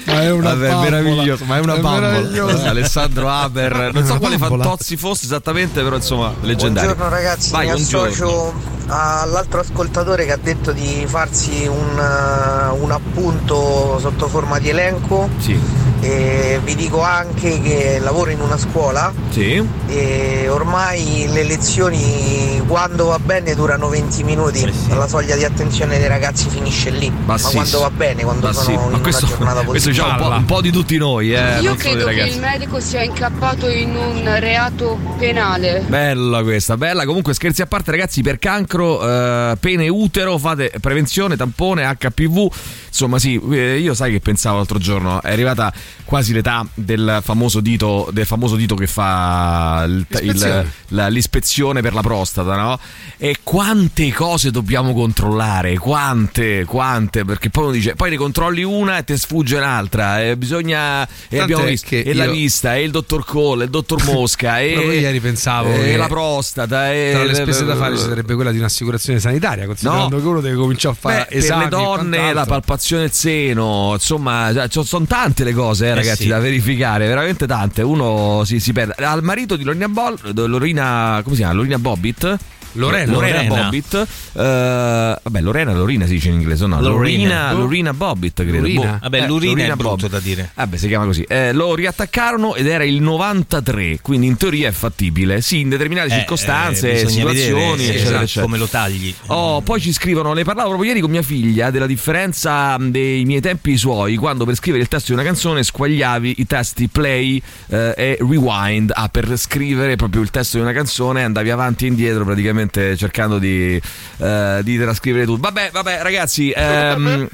[0.03, 0.89] Ma è una Vabbè, bambola.
[0.89, 2.63] meraviglioso, ma è una È bambola.
[2.63, 4.37] Eh, Alessandro Haber, non so quale.
[4.37, 6.95] Fantozzi fosse esattamente, però insomma, leggendario.
[6.95, 8.07] Buongiorno ragazzi, Vai, mi buongiorno.
[8.07, 8.53] associo
[8.87, 15.29] all'altro ascoltatore che ha detto di farsi un, eh, un appunto sotto forma di elenco
[15.37, 15.57] Sì,
[16.01, 19.65] e vi dico anche che lavoro in una scuola sì.
[19.87, 26.07] e ormai le lezioni quando va bene durano 20 minuti, la soglia di attenzione dei
[26.07, 29.61] ragazzi finisce lì, ma, sì, quando va bene, quando Ma sono sì, in questo, giornata
[29.63, 29.91] questo positiva.
[30.05, 33.03] diciamo un po', un po' di tutti noi, eh, Io credo che il medico sia
[33.03, 35.83] incappato in un reato penale.
[35.87, 37.05] Bella questa, bella.
[37.05, 42.49] Comunque scherzi a parte ragazzi, per cancro, eh, pene utero, fate prevenzione, tampone, HPV.
[42.87, 45.71] Insomma sì, eh, io sai che pensavo l'altro giorno, è arrivata
[46.03, 50.71] quasi l'età del famoso dito, del famoso dito che fa il- il- L'ispezione.
[50.89, 52.79] la- l'ispezione per la prostata, no?
[53.17, 58.97] E quante cose dobbiamo controllare, quante, quante, perché poi uno dice, poi ne controlli una
[58.97, 62.83] e te sfugge un'altra, e bisogna, e Tant'è abbiamo visto, e la io- vista, e
[62.83, 67.11] il dottor Cole, e il dottor Mosca, e, Proprio ieri pensavo e la prostata, e
[67.13, 70.21] Tra le spese da fare ci sarebbe quella di un'assicurazione sanitaria, considerando No.
[70.21, 71.67] che uno deve cominciare a fare Beh, esami.
[71.67, 76.23] per le donne la palpazione del seno, insomma, cioè, sono tante le cose, eh, ragazzi,
[76.23, 76.27] sì.
[76.27, 77.81] da verificare, veramente tante.
[77.81, 78.93] Uno si, si perde.
[79.03, 81.55] Al marito di Lorina, Bol, Lorina come si chiama?
[81.55, 82.37] Lorina Bobbitt.
[82.73, 83.11] Lorena.
[83.11, 83.63] Lorena, Lorena.
[83.63, 83.93] Bobbitt.
[84.33, 86.79] eh, vabbè, Lorena, Lorina si dice in inglese, no?
[86.81, 87.51] Lorena.
[87.51, 88.57] Lorina, Lorina Bobbitt, credo.
[88.59, 88.91] Lorina?
[88.93, 88.97] Boh.
[89.01, 90.11] Vabbè, Eh, l'urina Lorina è brutto Bobbitt.
[90.11, 90.51] da dire.
[90.53, 91.23] Vabbè, si chiama così.
[91.27, 95.41] Eh, lo riattaccarono ed era il 93, quindi in teoria è fattibile.
[95.41, 98.45] Sì, in determinate Eh, circostanze, eh, situazioni, vedere, sì, eccetera, esatto, eccetera.
[98.45, 99.13] come lo tagli.
[99.27, 103.41] Oh, poi ci scrivono, ne parlavo proprio ieri con mia figlia della differenza dei miei
[103.41, 107.93] tempi suoi, quando per scrivere il testo di una canzone squagliavi i tasti play eh,
[107.97, 108.91] e rewind.
[108.93, 113.39] Ah, per scrivere proprio il testo di una canzone andavi avanti e indietro praticamente cercando
[113.39, 113.81] di,
[114.17, 115.41] eh, di trascrivere tutto.
[115.41, 117.27] Vabbè, vabbè, ragazzi, ehm,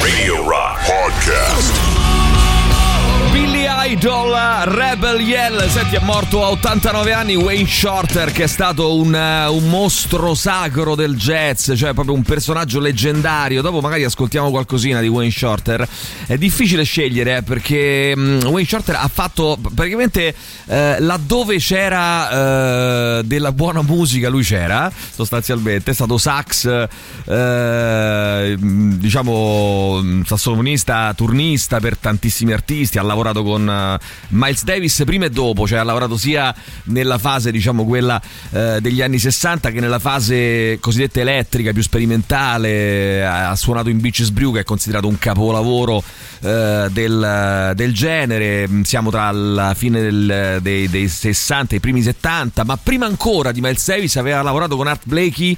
[0.00, 2.01] Radio Rock Podcast.
[3.92, 9.14] Idol, Rebel Yell, senti è morto a 89 anni Wayne Shorter che è stato un,
[9.14, 15.02] eh, un mostro sacro del jazz, cioè proprio un personaggio leggendario, dopo magari ascoltiamo qualcosina
[15.02, 15.86] di Wayne Shorter,
[16.26, 20.34] è difficile scegliere eh, perché mm, Wayne Shorter ha fatto praticamente
[20.66, 26.88] eh, laddove c'era eh, della buona musica lui c'era sostanzialmente, è stato sax,
[27.26, 33.80] eh, mm, diciamo mm, sassofonista, turnista per tantissimi artisti, ha lavorato con
[34.28, 39.02] Miles Davis prima e dopo, cioè ha lavorato sia nella fase diciamo quella eh, degli
[39.02, 44.60] anni 60 che nella fase cosiddetta elettrica più sperimentale, ha suonato in Beaches Brew che
[44.60, 46.02] è considerato un capolavoro
[46.40, 52.02] eh, del, del genere, siamo tra la fine del- dei, dei 60 e i primi
[52.02, 55.56] 70, ma prima ancora di Miles Davis aveva lavorato con Art Blakey,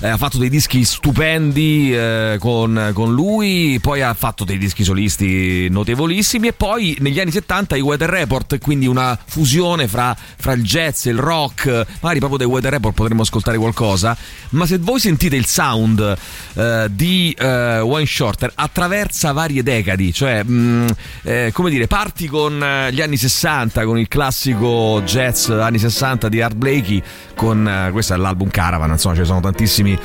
[0.00, 4.84] eh, ha fatto dei dischi stupendi eh, con, con lui, poi ha fatto dei dischi
[4.84, 10.52] solisti notevolissimi e poi negli anni 70 i Weather Report, quindi una fusione fra, fra
[10.52, 11.66] il jazz e il rock,
[12.00, 14.16] magari proprio dei Weather Report potremmo ascoltare qualcosa,
[14.50, 16.16] ma se voi sentite il sound
[16.54, 22.62] eh, di eh, Wayne Shorter attraversa varie decadi, cioè mh, eh, come dire, parti con
[22.62, 27.02] eh, gli anni 60, con il classico jazz anni 60 di Art Blakey,
[27.34, 29.98] con eh, questo è l'album Caravan, insomma ci sono tantissimi,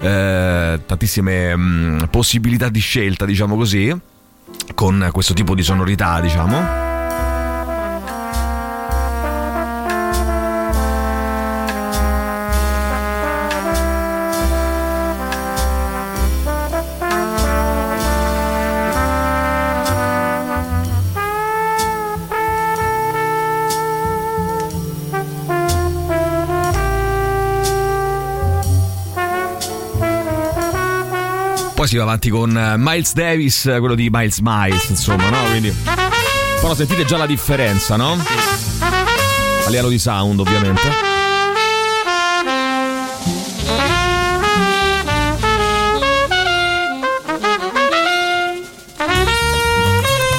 [0.00, 3.94] eh, tantissime mh, possibilità di scelta, diciamo così,
[4.74, 6.93] con questo tipo di sonorità, diciamo.
[31.94, 35.44] Si va avanti con eh, Miles Davis, eh, quello di Miles Miles, insomma, no?
[35.44, 35.72] Quindi.
[36.60, 38.18] Però sentite già la differenza, no?
[39.64, 40.82] A livello di sound, ovviamente.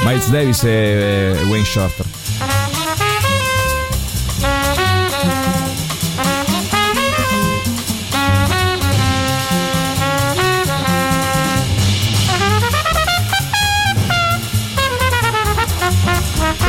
[0.04, 2.05] Miles Davis e Wayne Shorter.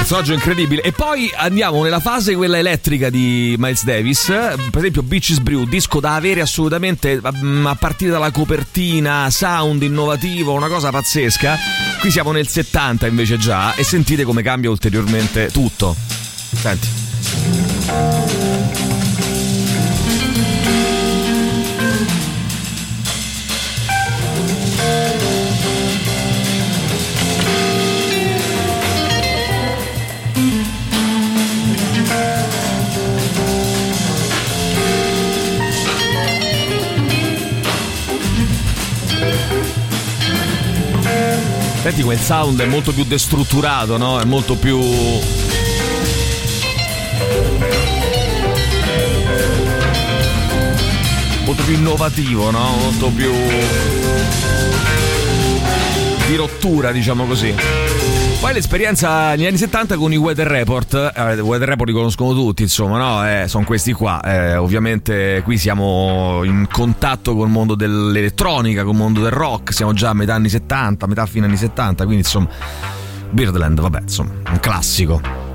[0.06, 0.82] Personaggio incredibile.
[0.82, 4.26] E poi andiamo nella fase quella elettrica di Miles Davis.
[4.26, 10.52] Per esempio, Beaches Brew, disco da avere assolutamente mm, a partire dalla copertina, sound innovativo,
[10.52, 11.58] una cosa pazzesca.
[11.98, 15.96] Qui siamo nel 70 invece già e sentite come cambia ulteriormente tutto.
[16.54, 18.25] Senti.
[41.86, 44.18] Senti quel sound è molto più destrutturato, no?
[44.18, 44.76] È molto più.
[51.44, 52.74] molto più innovativo, no?
[52.80, 53.30] Molto più.
[56.26, 57.54] di rottura, diciamo così.
[58.56, 62.62] Poi l'esperienza negli anni 70 con i Weather Report, eh, Weather Report li conoscono tutti,
[62.62, 63.28] insomma, no?
[63.28, 64.22] Eh, sono questi qua.
[64.22, 70.08] Eh, ovviamente qui siamo in contatto col mondo dell'elettronica, col mondo del rock, siamo già
[70.08, 72.48] a metà anni 70, metà fine anni 70, quindi insomma,
[73.28, 75.45] Birdland, vabbè, insomma, un classico.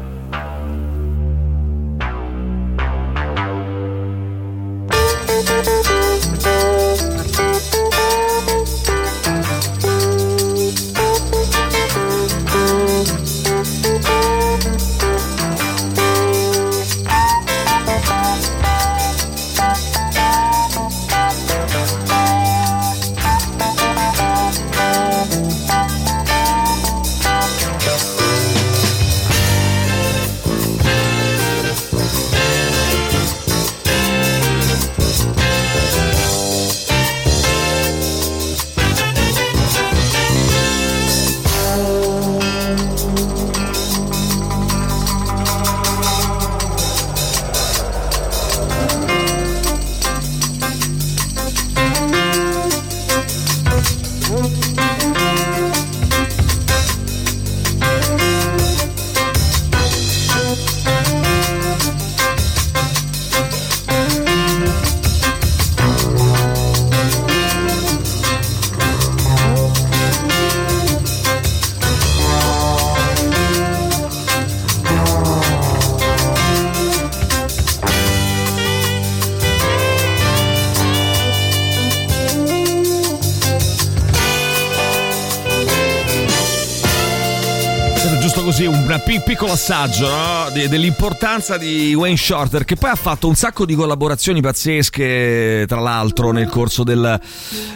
[88.42, 90.50] Giusto così, un pi- piccolo assaggio no?
[90.52, 95.80] De- dell'importanza di Wayne Shorter, che poi ha fatto un sacco di collaborazioni pazzesche, tra
[95.80, 97.20] l'altro, nel corso del-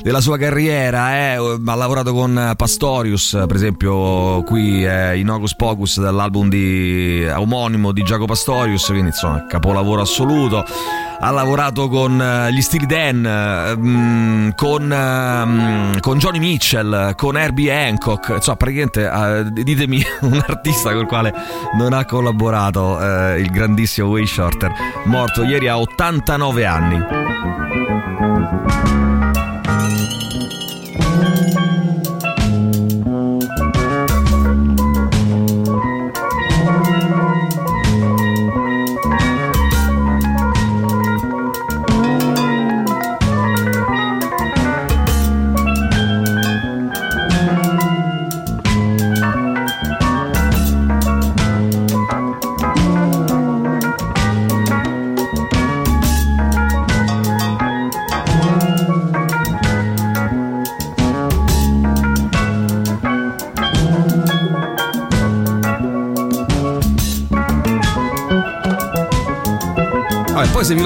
[0.02, 1.34] della sua carriera.
[1.34, 1.36] eh.
[1.36, 8.02] Ha lavorato con Pastorius, per esempio, qui è in Hocus Pocus dall'album di, omonimo di
[8.02, 10.66] Giacomo Pastorius, quindi insomma, capolavoro assoluto.
[11.20, 17.38] Ha lavorato con eh, gli Steely Dan, eh, mm, con, ehm, con Johnny Mitchell, con
[17.38, 18.30] Herbie Hancock.
[18.36, 21.34] Insomma, praticamente eh, ditemi un artista col quale
[21.78, 24.72] non ha collaborato eh, il grandissimo Way Shorter,
[25.06, 27.25] morto ieri a 89 anni.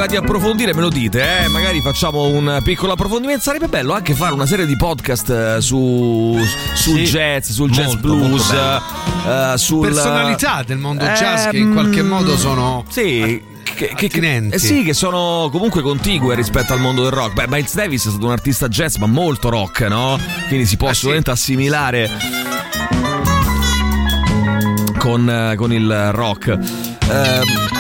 [0.09, 1.47] Di approfondire me lo dite, eh?
[1.49, 3.43] magari facciamo un piccolo approfondimento.
[3.43, 6.35] Sarebbe bello anche fare una serie di podcast eh, su,
[6.73, 8.53] sul Sì, jazz, sul jazz molto, blues, molto
[9.23, 9.53] bello.
[9.53, 13.39] eh, sul Personalità del mondo jazz che in qualche modo sono sì,
[13.75, 17.33] che, che- eh sì, che sono comunque contigue rispetto al mondo del rock.
[17.33, 20.19] Beh, Miles Davis è stato un artista jazz, ma molto rock, no?
[20.47, 22.09] Quindi si può assolutamente assimilare
[24.97, 26.47] con, eh, con il rock.
[26.47, 27.78] Ehm,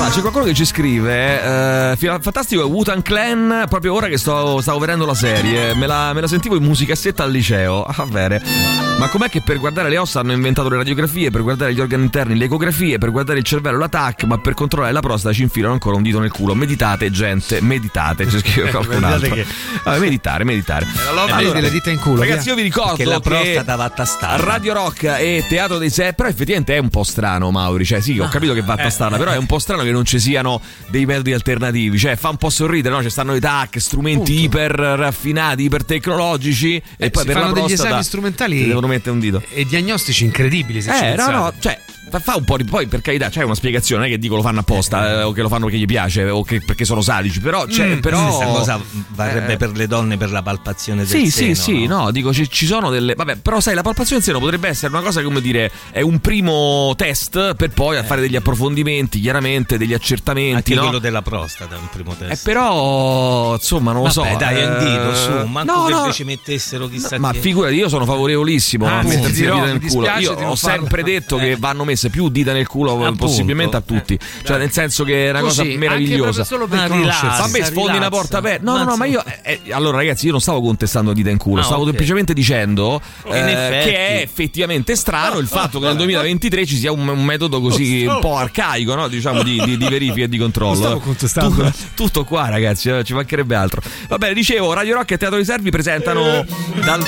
[0.00, 3.66] Allora, c'è qualcuno che ci scrive: eh, Fantastico, Wutan Clan.
[3.68, 7.22] Proprio ora che sto- stavo vedendo la serie, me la, me la sentivo in musicassetta
[7.22, 7.82] al liceo.
[7.84, 8.89] Ah, bene.
[9.00, 12.02] Ma com'è che per guardare le ossa hanno inventato le radiografie, per guardare gli organi
[12.02, 15.40] interni le ecografie, per guardare il cervello la TAC, ma per controllare la prostata ci
[15.40, 16.54] infilano ancora un dito nel culo?
[16.54, 18.28] Meditate, gente, meditate.
[18.28, 19.34] Ci scrive qualcun altro.
[19.36, 19.46] che-
[19.84, 20.86] Vabbè, meditare, meditare.
[21.14, 22.50] la vedi delle dita in culo, Ragazzi, via.
[22.50, 24.44] io vi ricordo Che la prostata va tastata.
[24.44, 27.86] Radio Rock e Teatro dei Sé, però effettivamente è un po' strano, Mauri.
[27.86, 28.82] Cioè, sì, ho capito che va Eh.
[28.82, 31.96] tastata, però è un po' strano che non ci siano dei metodi alternativi.
[31.98, 33.02] Cioè, fa un po' sorridere, no?
[33.02, 36.82] Ci stanno i TAC, strumenti iper raffinati, iper tecnologici.
[36.98, 39.42] e poi si per la fanno degli prostata esami strumentali ti devono mettere un dito.
[39.50, 40.80] e diagnostici incredibili.
[40.82, 41.32] Se ci Eh, no, pensate.
[41.32, 41.80] no, cioè.
[42.18, 42.64] Fa- un po' di.
[42.64, 45.32] Poi per carità c'è una spiegazione, non è che dico lo fanno apposta eh, o
[45.32, 47.66] che lo fanno perché gli piace o che- perché sono sadici, però.
[47.66, 51.30] Cioè, Mm, però Questa cosa varrebbe eh, per le donne per la palpazione del Sì,
[51.30, 51.54] seno.
[51.54, 53.14] sì, sì, no, dico ci, ci sono delle.
[53.14, 56.00] Vabbè, però sai, la palpazione del seno potrebbe essere una cosa che, come dire, è
[56.00, 60.54] un primo test per poi a fare degli approfondimenti, chiaramente, degli accertamenti.
[60.54, 60.82] Anche no?
[60.82, 62.44] quello della prostata è un primo Eh, test.
[62.44, 64.22] però, insomma, non lo so.
[64.22, 67.32] Vabbè, dai, è un dito, eh, su, manco no, che no, invece mettessero chissà ma
[67.32, 67.40] che...
[67.40, 70.06] figurati, io sono favorevolissimo a Anzi, mettersi dirò, dita mi nel culo.
[70.18, 70.54] Io ho farlo.
[70.56, 73.26] sempre detto che vanno messe più dita nel culo, Appunto.
[73.26, 74.18] possibilmente a tutti.
[74.42, 76.44] Cioè, nel senso che è una Così, cosa anche meravigliosa.
[76.44, 77.20] solo per conoscersi.
[77.26, 78.62] rilassa, Vabbè, sfondi una porta aperta.
[78.70, 79.22] No, no, no, ma io.
[79.42, 81.88] eh, eh, allora, ragazzi, io non stavo contestando dita in culo, Ah, stavo ok.
[81.88, 86.90] semplicemente dicendo In eh, che è effettivamente strano il fatto che nel 2023 ci sia
[86.92, 89.08] un, un metodo così un po' arcaico, no?
[89.08, 90.72] Diciamo di, di- di verifica e di controllo.
[90.72, 91.62] Non stavo contestando.
[91.64, 93.82] Tu- tutto qua, ragazzi, eh, ci mancherebbe altro.
[94.08, 96.44] Va bene, dicevo, Radio Rock e Teatro di Servi presentano
[96.84, 97.02] dal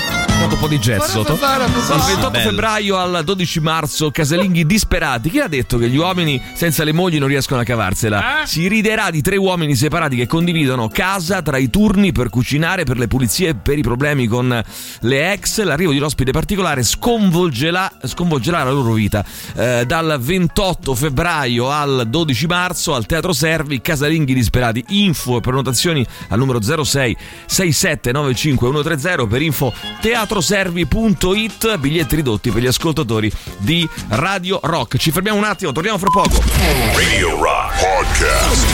[0.44, 1.34] un po' di jazz sotto.
[1.34, 2.48] Dal 28 Bello.
[2.50, 5.30] febbraio al 12 marzo casalinghi disperati.
[5.30, 8.42] Chi ha detto che gli uomini senza le mogli non riescono a cavarsela?
[8.44, 12.98] Si riderà di tre uomini separati che condividono casa tra i turni per cucinare, per
[12.98, 14.62] le pulizie e per i problemi con
[15.00, 15.62] le ex.
[15.62, 19.24] L'arrivo di un ospite particolare sconvolgerà, sconvolgerà la loro vita.
[19.54, 24.84] Eh, dal 28 febbraio al 12 marzo al Teatro Servi casalinghi disperati.
[24.88, 29.72] Info e prenotazioni al numero 06 6795 130 per info
[30.32, 34.96] teatroservi.it biglietti ridotti per gli ascoltatori di Radio Rock.
[34.96, 36.42] Ci fermiamo un attimo, torniamo fra poco.
[36.94, 38.66] Radio Rock Podcast.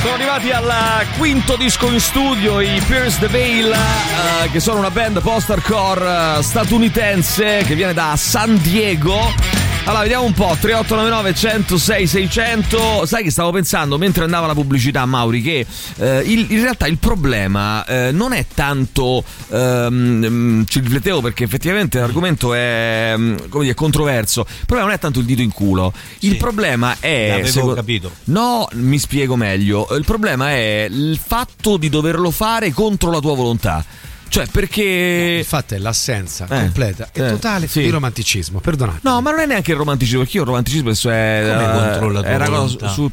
[0.00, 4.90] Sono arrivati al quinto disco in studio, i Pierce the Veil, eh, che sono una
[4.90, 9.51] band post-hardcore eh, statunitense che viene da San Diego.
[9.84, 13.04] Allora, vediamo un po', 3899 106 600.
[13.04, 15.66] Sai che stavo pensando mentre andava la pubblicità, Mauri, che
[15.96, 19.24] eh, il- in realtà il problema eh, non è tanto.
[19.50, 24.46] ehm, mm, ci riflettevo perché effettivamente l'argomento è mm, come dire, controverso.
[24.48, 25.92] Il problema non è tanto il dito in culo.
[26.20, 27.28] Il problema è.
[27.30, 28.10] L'avevo secondo- capito.
[28.24, 29.88] No, mi spiego meglio.
[29.96, 33.84] Il problema è il fatto di doverlo fare contro la tua volontà.
[34.32, 35.36] Cioè, perché.
[35.40, 37.82] Infatti è l'assenza Eh, completa e eh, totale sì.
[37.82, 38.60] di romanticismo.
[38.60, 39.00] Perdonate.
[39.02, 41.42] No, ma non è neanche il romanticismo, perché io il romantismo adesso è.
[41.52, 43.10] Come eh, contro la tua è una cosa sul.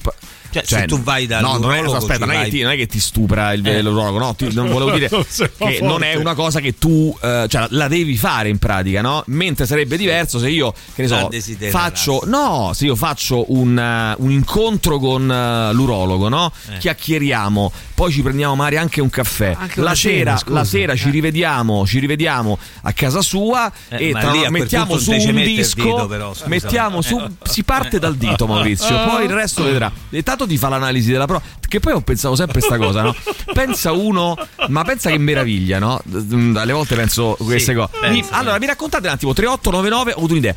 [0.51, 2.87] Cioè, se tu vai dal No, non è, aspetta, non è, ti, non è che
[2.87, 3.83] ti stupra il Eh.
[3.83, 5.79] l'urologo, no, ti- non volevo dire Non che forte.
[5.81, 9.21] non è una cosa che tu eh, cioè, la devi fare in pratica, no?
[9.27, 11.29] Mentre sarebbe diverso se io, che ne so,
[11.69, 16.51] faccio no, se io faccio un, eh, un incontro con eh, l'urologo, no?
[16.73, 16.77] Eh.
[16.79, 19.57] Chiacchieriamo, poi ci prendiamo magari anche un caffè.
[19.59, 20.53] Anche la sera, scusa.
[20.53, 25.11] la sera ci rivediamo, ci rivediamo a casa sua Eh, e tra- lì mettiamo su
[25.11, 29.91] un disco, dito, però, mettiamo su si parte dal dito Maurizio, poi il resto vedrà.
[30.11, 33.13] E tanto ti fa l'analisi della prova, che poi ho pensato sempre sta cosa, no?
[33.53, 34.37] Pensa uno,
[34.69, 36.01] ma pensa che meraviglia, no?
[36.55, 37.89] Alle volte penso queste Sì, cose.
[37.99, 40.55] penso, Mi- allora, mi raccontate un attimo 3899, ho avuto un'idea.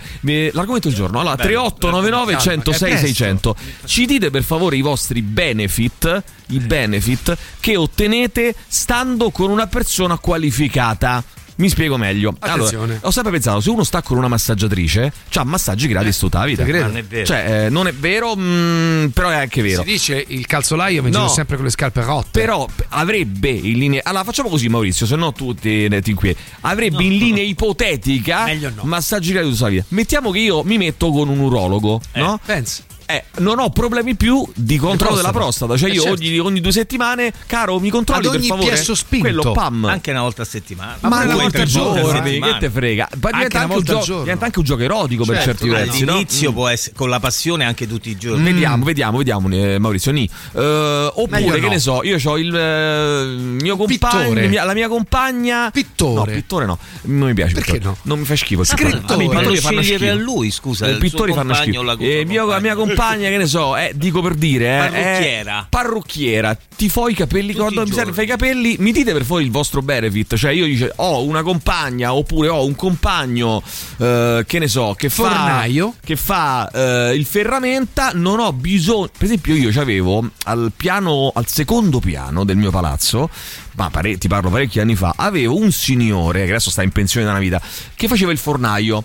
[0.55, 1.19] L'argomento del giorno.
[1.19, 3.57] Allora, 3899 106 600.
[3.85, 10.19] Ci dite per favore i vostri benefit, i benefit che ottenete stando con una persona
[10.19, 11.23] qualificata.
[11.55, 12.35] Mi spiego meglio.
[12.39, 12.85] Attenzione.
[12.95, 16.45] Allora, ho sempre pensato, se uno sta con una massaggiatrice, c'ha massaggi gratis tutta la
[16.47, 16.65] vita.
[16.65, 17.27] Non è vero.
[17.27, 19.83] Cioè, eh, non è vero, mm, però è anche vero.
[19.83, 21.29] Si dice il calzolaio mi No.
[21.29, 22.41] sempre con le scarpe rotte.
[22.41, 24.01] Però avrebbe in linea.
[24.03, 26.41] Allora facciamo così, Maurizio, se no tu ti, ti inquieti.
[26.63, 28.83] Avrebbe in linea ipotetica Meglio no.
[28.85, 29.85] massaggi gratuiti tutta la vita.
[29.89, 32.41] Mettiamo che io mi metto con un urologo, no?
[32.45, 32.83] Pensa.
[33.13, 35.77] Eh, non ho problemi più di controllo della prostata.
[35.77, 36.23] Cioè, Eh, io certo.
[36.23, 38.69] ogni, ogni due settimane, caro, mi controlli Ad per ogni favore.
[38.69, 39.27] piesso spinto.
[39.27, 39.85] Quello pam.
[39.85, 40.97] Anche una volta a settimana.
[41.01, 43.09] ma pure una volta al giorno, che te frega.
[43.19, 46.05] Poi Anche diventa anche, un gioco, diventa anche un gioco erotico per Certo, certi versi,
[46.05, 46.13] no?
[46.13, 46.55] All'inizio Mm.
[46.55, 48.43] può essere con la passione anche tutti i giorni.
[48.45, 50.13] Vediamo, vediamo, vediamo, eh, Maurizio.
[50.13, 50.29] Ni.
[50.55, 51.69] Eh, oppure, che no.
[51.69, 53.25] ne so, io ho il eh,
[53.61, 55.71] mio compagno, mia- la mia compagna.
[55.71, 56.15] Pittore.
[56.15, 56.79] No, pittore no.
[57.03, 57.55] Non mi piace.
[57.55, 57.91] Perché pittore.
[57.91, 57.99] no?
[58.03, 58.61] Non mi fa schifo.
[58.63, 58.99] il Scrittore.
[59.01, 59.15] pittore.
[59.15, 60.19] A me i Ma lo pittori fanno scegliere schifo.
[60.21, 60.87] a lui, scusa.
[60.87, 61.81] Il il pittori fanno schifo.
[61.99, 63.02] Eh, la mia compagna.
[63.03, 65.61] Compagna, che ne so, eh, dico per dire, eh, Parrucchiera.
[65.61, 69.25] è parrucchiera, ti fo i capelli, quando mi serve fai i capelli, mi dite per
[69.25, 73.63] voi il vostro benefit, cioè io dice ho una compagna oppure ho un compagno
[73.99, 75.95] eh, che ne so, che fa Fornaio.
[76.03, 81.47] che fa eh, il ferramenta, non ho bisogno, per esempio io avevo al piano al
[81.49, 83.31] secondo piano del mio palazzo
[83.75, 87.25] ma pare- ti parlo parecchi anni fa, avevo un signore che adesso sta in pensione
[87.25, 87.61] da una vita,
[87.95, 89.03] che faceva il fornaio.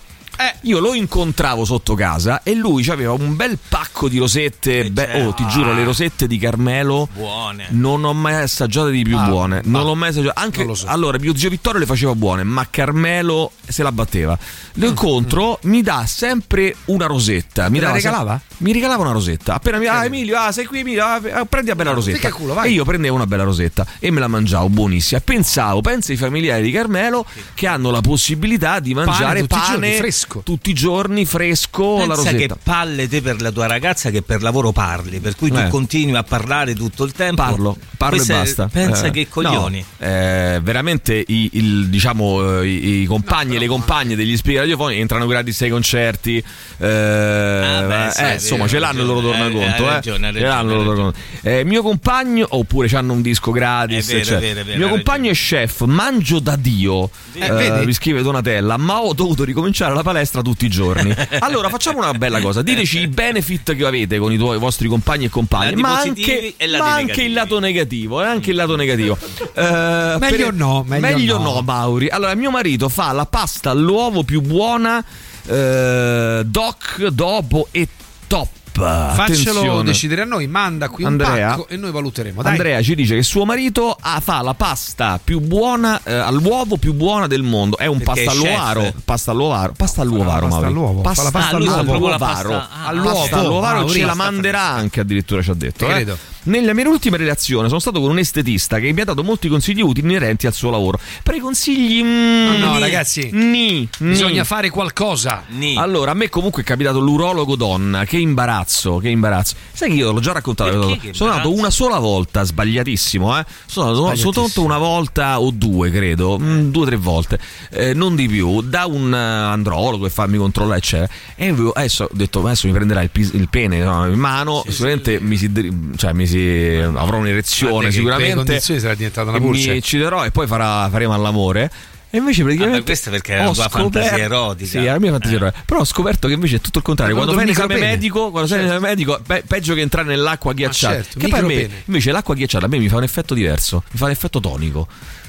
[0.62, 4.90] Io lo incontravo sotto casa e lui aveva un bel pacco di rosette.
[4.90, 7.66] be- oh, ti giuro, le rosette di Carmelo Buone.
[7.70, 9.60] non ho mai assaggiate di più Ah, buone.
[9.64, 10.38] Non l'ho mai assaggiate.
[10.40, 10.86] Anche so.
[10.86, 14.38] allora, mio zio Vittorio le faceva buone, ma Carmelo se la batteva.
[14.74, 17.68] Lo incontro, mi dà sempre una rosetta.
[17.68, 18.40] Mi la dava se- regalava?
[18.58, 19.54] mi regalava una rosetta.
[19.54, 22.16] Appena mi ah, Emilio, ah, sei qui, Emilio, ah, ah, prendi la bella rosetta.
[22.16, 22.70] Fica culo, vai.
[22.70, 25.20] E io prendevo una bella rosetta e me la mangiavo buonissima.
[25.20, 27.24] Pensavo, pensa ai familiari di Carmelo
[27.54, 29.96] che hanno la possibilità di mangiare i pane, giorni,
[30.28, 30.40] fresco.
[30.44, 32.58] tutti i giorni fresco la Pensa che rosetta.
[32.62, 35.68] palle te per la tua ragazza che per lavoro parli, per cui tu Eh.
[35.68, 37.42] continui a parlare tutto il tempo.
[37.42, 38.68] Parlo, parlo Questo e è- basta.
[38.68, 39.84] Pensa Eh, che coglioni.
[39.98, 44.62] no, eh, veramente i, il- diciamo, eh, i, i compagni e le compagne degli speaker
[44.62, 46.36] radiofonici entrano gratis ai concerti.
[46.38, 49.82] eh, beh, sì, eh, insomma, ce l'hanno il loro tornaconto.
[49.84, 49.86] eh.
[49.88, 51.18] ragione, Ce l'hanno il ragione, loro tornaconto.
[51.42, 54.06] Eh, mio compagno, oppure hanno un disco gratis.
[54.06, 54.40] Vero, è eccetera.
[54.40, 57.10] vero, vero, mio compagno è chef, mangio da Dio.
[57.34, 57.86] Eh, eh, vedi?
[57.86, 61.14] vi scrive Donatella, ma ho dovuto ricominciare la palestra tutti i giorni.
[61.40, 64.88] Allora, facciamo una bella cosa: diteci i benefit che avete con i, tuoi, i vostri
[64.88, 67.26] compagni e compagne, Lati ma anche, e ma anche negativi.
[67.26, 69.16] il lato negativo, eh, anche il lato negativo.
[69.54, 71.60] Eh, Meglio no, meglio no.
[71.62, 72.08] Mauri.
[72.08, 75.02] Allora, mio marito fa la pasta all'uovo più buona,
[75.46, 77.86] eh, doc, dopo e
[78.26, 78.48] top.
[78.78, 79.82] Faccelo Attenzione.
[79.84, 81.48] decidere a noi, manda qui un Andrea?
[81.50, 82.42] pacco e noi valuteremo.
[82.42, 82.52] Dai.
[82.52, 86.94] Andrea ci dice che suo marito ah, fa la pasta più buona eh, all'uovo più
[86.94, 87.76] buona del mondo.
[87.76, 88.44] È un Perché pasta è chef.
[88.58, 88.92] all'uovaro.
[89.04, 89.72] Pasta all'uovaro.
[89.76, 92.48] Pasta all'uovaro, pasta all'uovo, fa la pasta Ah, lui fa proprio la all'uovaro.
[92.50, 93.18] pasta- ah, All'uovo.
[93.20, 93.92] pasta all'uovaro Mauri.
[93.92, 95.84] ce la Pasta manderà anche addirittura ci ha detto.
[95.84, 95.94] Ti eh.
[95.94, 96.18] credo.
[96.48, 99.82] Nella mia ultima relazione sono stato con un estetista che mi ha dato molti consigli
[99.82, 100.98] utili inerenti al suo lavoro.
[101.22, 104.46] Per i consigli mm, No, ni, ragazzi, ni, Bisogna ni.
[104.46, 105.44] fare qualcosa.
[105.48, 105.76] Ni.
[105.76, 108.04] Allora, a me comunque è capitato l'urologo donna.
[108.06, 109.54] Che imbarazzo, che imbarazzo.
[109.72, 110.98] Sai che io l'ho già raccontato.
[111.10, 113.44] Sono andato una sola volta, sbagliatissimo, eh.
[113.66, 116.38] Sono andato soltanto una volta o due, credo.
[116.40, 117.38] mm, due o tre volte.
[117.70, 118.62] Eh, non di più.
[118.62, 121.10] Da un eh, andrologo che farmi controllare, eccetera.
[121.36, 124.64] E avevo- adesso ho detto, adesso mi prenderà il, pis- il pene no, in mano.
[124.66, 125.50] sicuramente mi si.
[125.96, 126.36] Cioè, mi si.
[126.82, 128.60] Avrò Guarda un'erezione, quelle sicuramente.
[128.60, 129.70] sarà diventata una pulce.
[129.72, 131.70] Mi ucciderò e poi farà- faremo all'amore.
[132.10, 132.78] E invece praticamente.
[132.78, 134.70] Vabbè, questa perché era la tua scoperto- fantasia erotica.
[134.70, 135.40] Sì, era la mia fantasia Eh.
[135.40, 135.62] erotica.
[135.66, 137.14] Però ho scoperto che invece è tutto il contrario.
[137.14, 140.54] Ma Quando fai col l'esame medico, quando sei l'esame medico, pe- peggio che entrare nell'acqua
[140.54, 140.94] ghiacciata.
[140.94, 143.98] certo, che a me, invece l'acqua ghiacciata a me mi fa un effetto diverso, mi
[143.98, 144.88] fa un effetto tonico.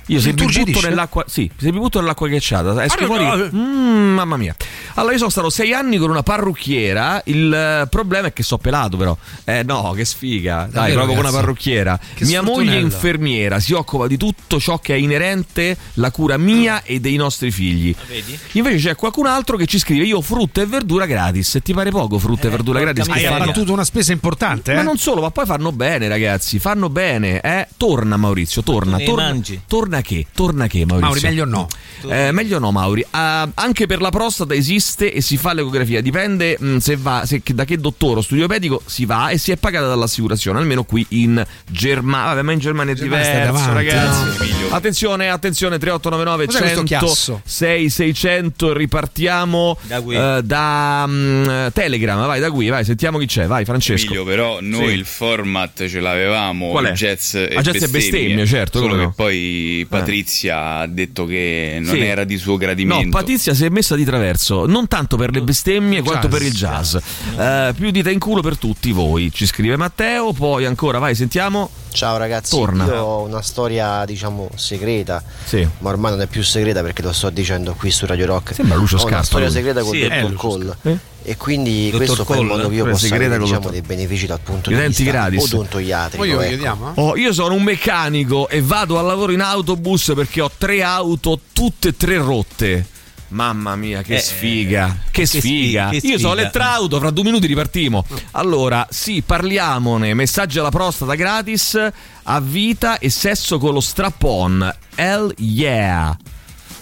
[0.10, 3.26] Io se mi butto nell'acqua, sì, se mi butto nell'acqua ghiacciata, esco Ah, fuori.
[3.26, 3.50] no.
[3.54, 4.56] Mm, mamma mia.
[4.96, 7.22] Allora, io sono stato sei anni con una parrucchiera.
[7.26, 9.16] Il eh, problema è che so pelato, però.
[9.46, 10.62] Eh, no, che sfiga.
[10.64, 12.00] Dai, Davvero, proprio con una parrucchiera.
[12.16, 16.38] Che Mia moglie è infermiera, si occupa di tutto ciò che è inerente la cura
[16.38, 17.96] mia e dei nostri figli.
[18.08, 18.38] Vedi?
[18.54, 21.50] Invece c'è qualcun altro che ci scrive: Io frutta e verdura gratis.
[21.50, 23.06] Se ti pare poco, frutta e verdura gratis.
[23.06, 24.76] che Hai fanno- abbattuto una spesa importante, eh?
[24.76, 26.58] ma non solo, ma poi fanno bene, ragazzi.
[26.60, 27.68] Fanno bene, eh.
[27.78, 28.98] Torna, Maurizio, torna.
[28.98, 29.62] Torna, mangi?
[30.00, 30.26] Torna che?
[30.34, 31.08] Torna che, Maurizio?
[31.08, 31.68] Mauri, meglio no.
[32.10, 33.06] Eh, meglio no, Mauri.
[33.12, 36.02] Ah, anche per la prostata esiste e si fa l'ecografia.
[36.02, 39.52] Dipende mh, se va, se- da che dottore o studio medico si va e si
[39.52, 42.28] è pagata dall'assicurazione, almeno qui in Germania.
[42.30, 44.48] Vabbè, ma in Germania è diverso, davanti, ragazzi.
[44.70, 47.42] Attenzione, attenzione, 3899 Cos'è questo 100 chiasso?
[47.46, 50.16] 6600 ripartiamo Da qui.
[50.16, 52.26] eh, da mh, Telegram.
[52.26, 53.46] Vai da qui, vai, sentiamo chi c'è.
[53.48, 54.06] Vai, Francesco.
[54.06, 54.94] Emilio, però noi Sì.
[54.94, 56.92] il format ce l'avevamo, Qual è?
[56.92, 59.14] jazz e Ah, jazz e bestemmie, certo, Solo che no.
[59.16, 62.02] poi Patrizia ha detto che non Sì.
[62.02, 63.06] era di suo gradimento.
[63.06, 66.48] No, Patrizia si è messa di traverso, non tanto per le bestemmie quanto Jazz, per
[66.48, 66.96] il jazz.
[67.38, 69.32] Eh, più dita in culo per tutti voi.
[69.32, 71.70] Ci scrive Matteo, poi ancora, vai, sentiamo.
[71.92, 72.86] Ciao ragazzi, Torna.
[72.86, 75.68] io ho una storia diciamo segreta, Sì.
[75.80, 78.54] ma ormai non è più segreta perché lo sto dicendo qui su Radio Rock.
[78.54, 80.76] Sembra Lucio ho Scarpa, una storia segreta con Sì, Lucio Cole.
[80.84, 80.98] Eh?
[81.24, 84.40] E quindi Dottor questo fa in modo che io possa avere diciamo, dei benefici dal
[84.40, 85.44] punto I di vista gratis.
[85.52, 86.24] odontoiatrico.
[86.24, 86.50] Io ecco.
[86.50, 86.92] vediamo.
[86.96, 91.40] Oh, io sono un meccanico e vado al lavoro in autobus perché ho tre auto,
[91.54, 92.86] tutte e tre rotte.
[93.32, 94.98] Mamma mia, che Eh, sfiga!
[95.12, 95.90] Che, che sfiga!
[95.90, 96.34] sfi- che Io sono sfiga.
[96.34, 98.04] l'elettrauto, fra due minuti ripartimo.
[98.32, 100.16] Allora, sì, parliamone.
[100.16, 101.78] Messaggi alla prostata gratis,
[102.24, 104.76] a vita e sesso con lo strap-on.
[104.96, 106.18] Hell yeah!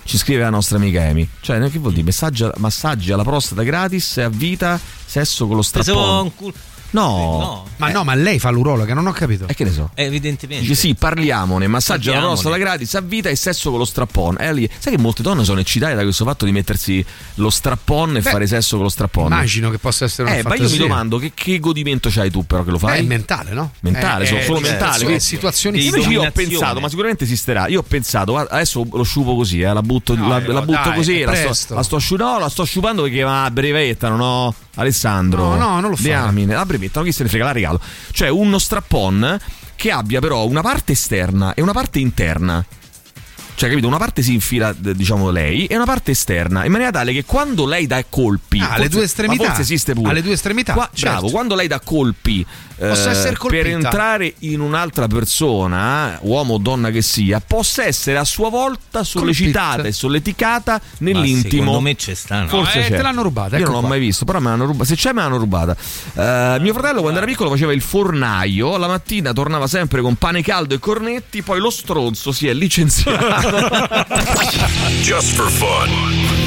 [0.07, 1.27] Ci scrive la nostra amica Amy.
[1.41, 2.05] Cioè, che vuol dire?
[2.05, 6.23] Messaggi, massaggi alla prostata gratis a vita, sesso con lo Pensavo strap-on.
[6.23, 6.53] un cul-
[6.91, 7.65] No.
[7.77, 9.45] Ma no, ma lei fa l'urologa, non ho capito.
[9.47, 9.91] E che ne so?
[9.93, 10.63] Eh, evidentemente.
[10.63, 14.39] Dice sì, parliamone, massaggio alla prostata gratis a vita e sesso con lo strappone.
[14.39, 18.19] E lì, sai che molte donne sono eccitate da questo fatto di mettersi lo strappone
[18.19, 19.35] e Beh, fare sesso con lo strappone.
[19.35, 20.87] Immagino che possa essere una Eh, ma io mi fantasia.
[20.87, 22.93] domando che, che godimento c'hai tu però che lo fai?
[22.99, 23.71] Beh, è mentale, no?
[23.81, 25.03] Mentale, Eh, solo, eh, solo certo, mentale.
[25.03, 27.67] quindi- situazioni Invece io ho pensato, ma sicuramente esisterà.
[27.67, 30.53] Io ho pensato, guarda, adesso lo sciupo così, eh, la butto, No, la, eh, la
[30.61, 33.43] no, butto dai, così, la sto, la sto asciugando, no, la sto asciugando perché va
[33.45, 34.53] a brevettano, no?
[34.75, 35.49] Alessandro.
[35.49, 35.95] No, no, non lo.
[35.99, 37.81] Diamine, la brevettano, chi se ne frega, la regalo.
[38.11, 39.39] Cioè uno strappon
[39.75, 42.65] che abbia però una parte esterna e una parte interna.
[43.55, 43.87] Cioè, capito?
[43.87, 47.65] Una parte si infila, diciamo, lei e una parte esterna, in maniera tale che quando
[47.65, 48.59] lei dà colpi.
[48.59, 49.45] Ah, alle due estremità.
[49.45, 50.11] forse esiste pure.
[50.11, 51.17] Alle due estremità, Qua- certo.
[51.17, 52.45] Bravo, quando lei dà colpi
[52.77, 53.63] Possa essere colpita.
[53.63, 59.03] per entrare in un'altra persona, uomo o donna che sia, possa essere a sua volta
[59.03, 59.87] sollecitata Colpita.
[59.87, 61.61] e solleticata Ma nell'intimo.
[61.63, 62.41] secondo me c'è sta.
[62.41, 62.47] no?
[62.47, 62.95] Forse eh, c'è.
[62.97, 63.89] te l'hanno rubata, Io ecco non l'ho qua.
[63.89, 64.85] mai visto, però me l'hanno rubata.
[64.85, 65.75] Se c'è, me l'hanno rubata.
[66.13, 68.77] Eh, mio fratello, quando era piccolo, faceva il fornaio.
[68.77, 71.41] La mattina tornava sempre con pane caldo e cornetti.
[71.41, 73.25] Poi lo stronzo si è licenziato.
[75.01, 76.46] Just for fun.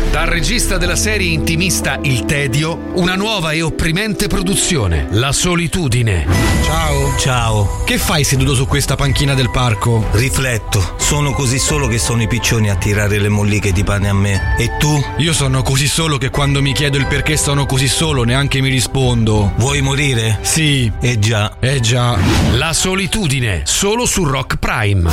[0.09, 6.25] Dal regista della serie intimista Il Tedio, una nuova e opprimente produzione, La solitudine.
[6.63, 7.15] Ciao.
[7.17, 7.83] Ciao.
[7.85, 10.05] Che fai seduto su questa panchina del parco?
[10.11, 10.95] Rifletto.
[10.97, 14.55] Sono così solo che sono i piccioni a tirare le molliche di pane a me.
[14.57, 15.01] E tu?
[15.17, 18.69] Io sono così solo che quando mi chiedo il perché sono così solo neanche mi
[18.69, 19.53] rispondo.
[19.57, 20.39] Vuoi morire?
[20.41, 20.91] Sì.
[20.99, 21.55] Eh già.
[21.59, 22.17] Eh già.
[22.53, 25.09] La solitudine, solo su Rock Prime.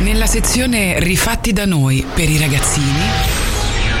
[0.00, 3.41] Nella sezione Rifatti da noi per i ragazzini.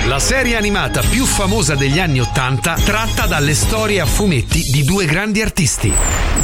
[0.06, 5.06] La serie animata più famosa degli anni Ottanta tratta dalle storie a fumetti di due
[5.06, 5.92] grandi artisti.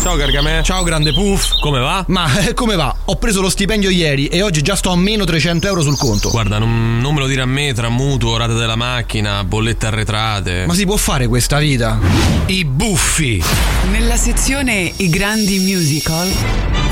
[0.01, 0.63] Ciao Gargamè.
[0.63, 1.59] Ciao grande Puff.
[1.61, 2.05] Come va?
[2.07, 2.95] Ma eh, come va?
[3.07, 6.31] Ho preso lo stipendio ieri e oggi già sto a meno 300 euro sul conto.
[6.31, 10.65] Guarda, non, non me lo dire a me tra mutuo, rate della macchina, bollette arretrate.
[10.65, 11.99] Ma si può fare questa vita?
[12.47, 13.43] I buffi.
[13.91, 16.29] Nella sezione I grandi musical.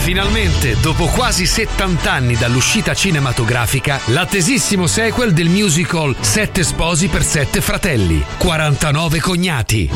[0.06, 7.60] Finalmente, dopo quasi 70 anni dall'uscita cinematografica, l'attesissimo sequel del musical Sette sposi per sette
[7.60, 9.90] fratelli, 49 cognati.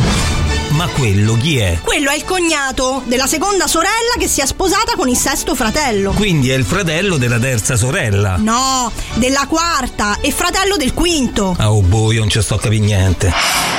[0.70, 1.78] Ma quello chi è?
[1.80, 6.10] Quello è il cognato della seconda sorella che si è sposata con il sesto fratello.
[6.10, 8.34] Quindi è il fratello della terza sorella.
[8.36, 11.54] No, della quarta e fratello del quinto.
[11.56, 13.32] Ah, oh boh, io non ci sto a capire niente.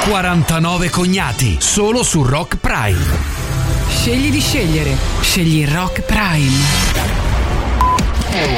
[0.08, 3.41] 49 cognati, solo su Rock Prime.
[4.02, 4.98] Scegli di scegliere.
[5.22, 6.58] Scegli Rock Prime.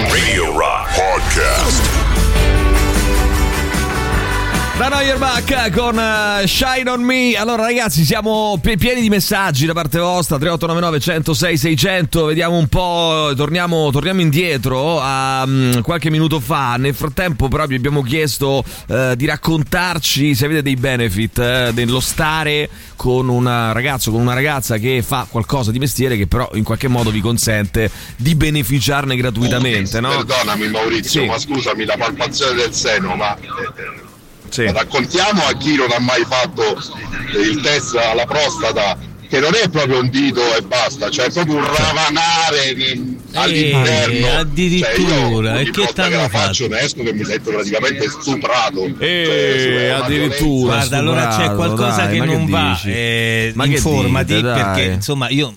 [0.08, 2.63] Radio Rock Podcast.
[4.76, 7.36] Da Neuerbach con eh, Shine on Me.
[7.36, 10.38] Allora, ragazzi, siamo pi- pieni di messaggi da parte vostra.
[10.38, 12.26] 3899 106 600.
[12.26, 13.34] Vediamo un po'.
[13.36, 16.76] Torniamo, torniamo indietro a mm, qualche minuto fa.
[16.78, 22.00] Nel frattempo, però, vi abbiamo chiesto eh, di raccontarci se avete dei benefit eh, dello
[22.00, 26.64] stare con un ragazzo, con una ragazza che fa qualcosa di mestiere che, però, in
[26.64, 30.10] qualche modo vi consente di beneficiarne gratuitamente, no?
[30.10, 31.28] Perdonami Maurizio, Sì.
[31.28, 34.12] ma scusami, la palpazione del seno, ma eh,
[34.54, 34.72] Sì.
[34.72, 36.78] raccontiamo a chi non ha mai fatto
[37.42, 38.96] il test alla prostata
[39.34, 44.28] che non è proprio un dito e basta, cioè è proprio un ravanare di- all'interno.
[44.38, 46.46] addirittura, Cioè, e che volta t'hanno che la fatto?
[46.46, 48.86] faccio ne esco che mi sento praticamente stuprato.
[49.00, 50.76] Eh, Cioè, addirittura.
[50.76, 52.82] Guarda, allora c'è qualcosa dai, che non che va.
[52.86, 55.56] eh, Ma che informati dite, perché insomma io.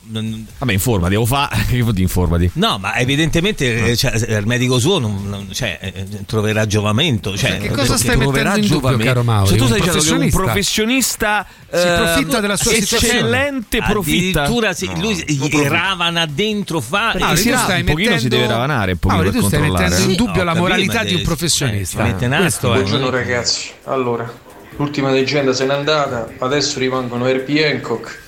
[0.59, 1.65] Vabbè, informati, devo fare.
[1.77, 2.51] Che vuol dire informati?
[2.55, 7.37] No, ma evidentemente eh, cioè, il medico suo non, non- cioè, eh, troverà giovamento.
[7.37, 9.49] Cioè, Che cosa stai mettendo in dubbio, caro Mauro?
[9.49, 13.15] Cioè, tu stai dicendo che un professionista si eh, profitta della sua situazione.
[13.19, 14.43] eccellente profitta.
[14.43, 15.69] Addirittura sì, No, lui profitta.
[15.69, 18.99] ravana dentro fa Ah, si tu ra- stai un pochino si mettendo- deve ravanare un
[18.99, 22.07] pochino per tu stai mettendo in dubbio ho la moralità di un professionista.
[22.07, 22.75] eh, Questo eh.
[22.79, 24.33] Buongiorno ragazzi, allora,
[24.77, 28.23] l'ultima leggenda se n'è andata, adesso rimangono Herbie Hancock,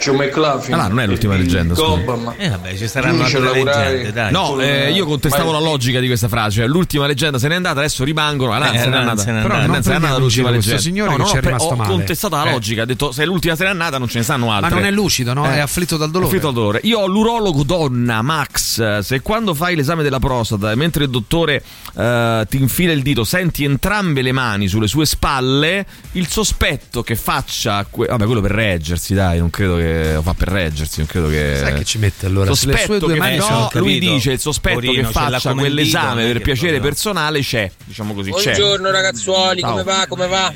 [0.00, 1.86] Joe McLaughlin, Ah, no, non è l'ultima leggenda, scusa.
[1.88, 2.34] Cobham.
[2.38, 4.32] Eh, vabbè, ci saranno altre lavorare leggende, dai.
[4.32, 6.56] No, eh, io contestavo ma- la logica di questa frase.
[6.60, 8.52] Cioè, l'ultima leggenda se n'è andata, adesso rimangono.
[8.52, 9.20] Ah, no, Eh, se n'è andata.
[9.20, 9.60] se n'è Però andata.
[9.66, 10.80] non Non se n'è andata l'ultima leggenda.
[10.80, 11.90] signore no, che no, ci è ho pre- rimasto ho male.
[11.90, 12.50] contestato la Eh.
[12.50, 12.82] logica.
[12.82, 14.70] Ha detto se l'ultima se n'è andata, non ce ne stanno altre.
[14.70, 15.44] Ma non è lucido, no?
[15.46, 15.54] Eh.
[15.56, 16.26] È afflitto dal dolore.
[16.28, 16.80] Afflitto dal dolore.
[16.84, 18.98] Io ho l'urologo donna, Max.
[19.00, 21.62] Se quando fai l'esame della prostata, mentre il dottore
[21.96, 27.16] eh, ti infila il dito, senti entrambe le mani sulle sue spalle, il sospetto che
[27.16, 27.84] faccia.
[27.90, 31.28] que- Vabbè, quello per reggersi, dai, non credo che lo fa per reggersi, non credo
[31.28, 31.56] che.
[31.58, 32.46] Sai che ci mette allora?
[32.46, 36.36] Sospetto sue due che mani no, lui dice il sospetto Porino, che faccia quell'esame per
[36.36, 38.54] che piacere personale c'è, diciamo così, c'è.
[38.54, 39.70] Buongiorno ragazzuoli, Ciao.
[39.70, 40.06] come va?
[40.08, 40.52] Come va?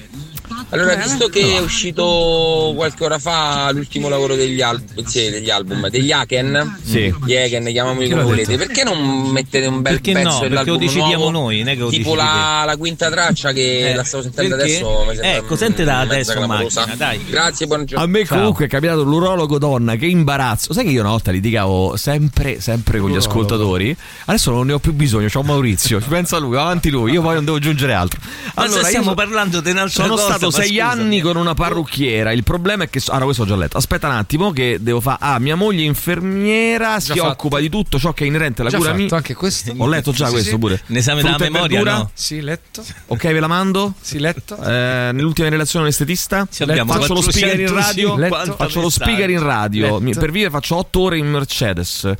[0.70, 5.88] Allora, visto che è uscito qualche ora fa l'ultimo lavoro degli, al- sì, degli album,
[5.88, 7.14] degli Haken, Sì.
[7.24, 8.98] gli Haken, chiamamoli Chi come volete, perché non
[9.30, 10.38] mettete un bel Perché pezzo no?
[10.40, 11.30] Perché lo dell'album decidiamo nuovo?
[11.30, 14.56] noi, non è che lo Tipo la, la quinta traccia che Eh, la stavo sentendo
[14.56, 14.76] perché?
[14.78, 15.22] adesso.
[15.22, 17.24] Ecco, sente da mezza adesso macchina, dai.
[17.28, 18.04] Grazie, buongiorno.
[18.04, 20.72] A me comunque è capitato l'urologo donna, che imbarazzo.
[20.72, 23.96] Sai che io una volta litigavo sempre, sempre con gli ascoltatori.
[24.24, 26.00] Adesso non ne ho più bisogno, c'ho Maurizio.
[26.00, 28.18] Ci pensa lui, va avanti lui, io poi non devo aggiungere altro.
[28.54, 31.54] Ma se io stiamo so- parlando di un'altra sono cosa, stato sei anni con una
[31.54, 32.32] parrucchiera.
[32.32, 33.00] Il problema è che.
[33.08, 33.76] Ah, no, questo ho già letto.
[33.76, 35.18] Aspetta un attimo, che devo fare.
[35.20, 37.26] Ah, mia moglie è infermiera, si fatto.
[37.28, 39.14] occupa di tutto ciò che è inerente alla Già cura fatto mia.
[39.16, 39.72] anche questo?
[39.76, 40.58] Ho letto già Sì, questo sì.
[40.58, 40.80] pure.
[40.86, 42.10] L'esame della Frutta e memoria, no?
[42.14, 42.84] Sì, letto.
[43.06, 43.94] Ok, ve la mando?
[44.00, 44.56] Sì, letto.
[44.56, 49.42] Eh, nell'ultima relazione all'estetista abbiamo faccio lo speaker in 450 radio faccio lo speaker in
[49.42, 50.20] radio Letto.
[50.20, 52.10] Per vivere faccio 8 ore in Mercedes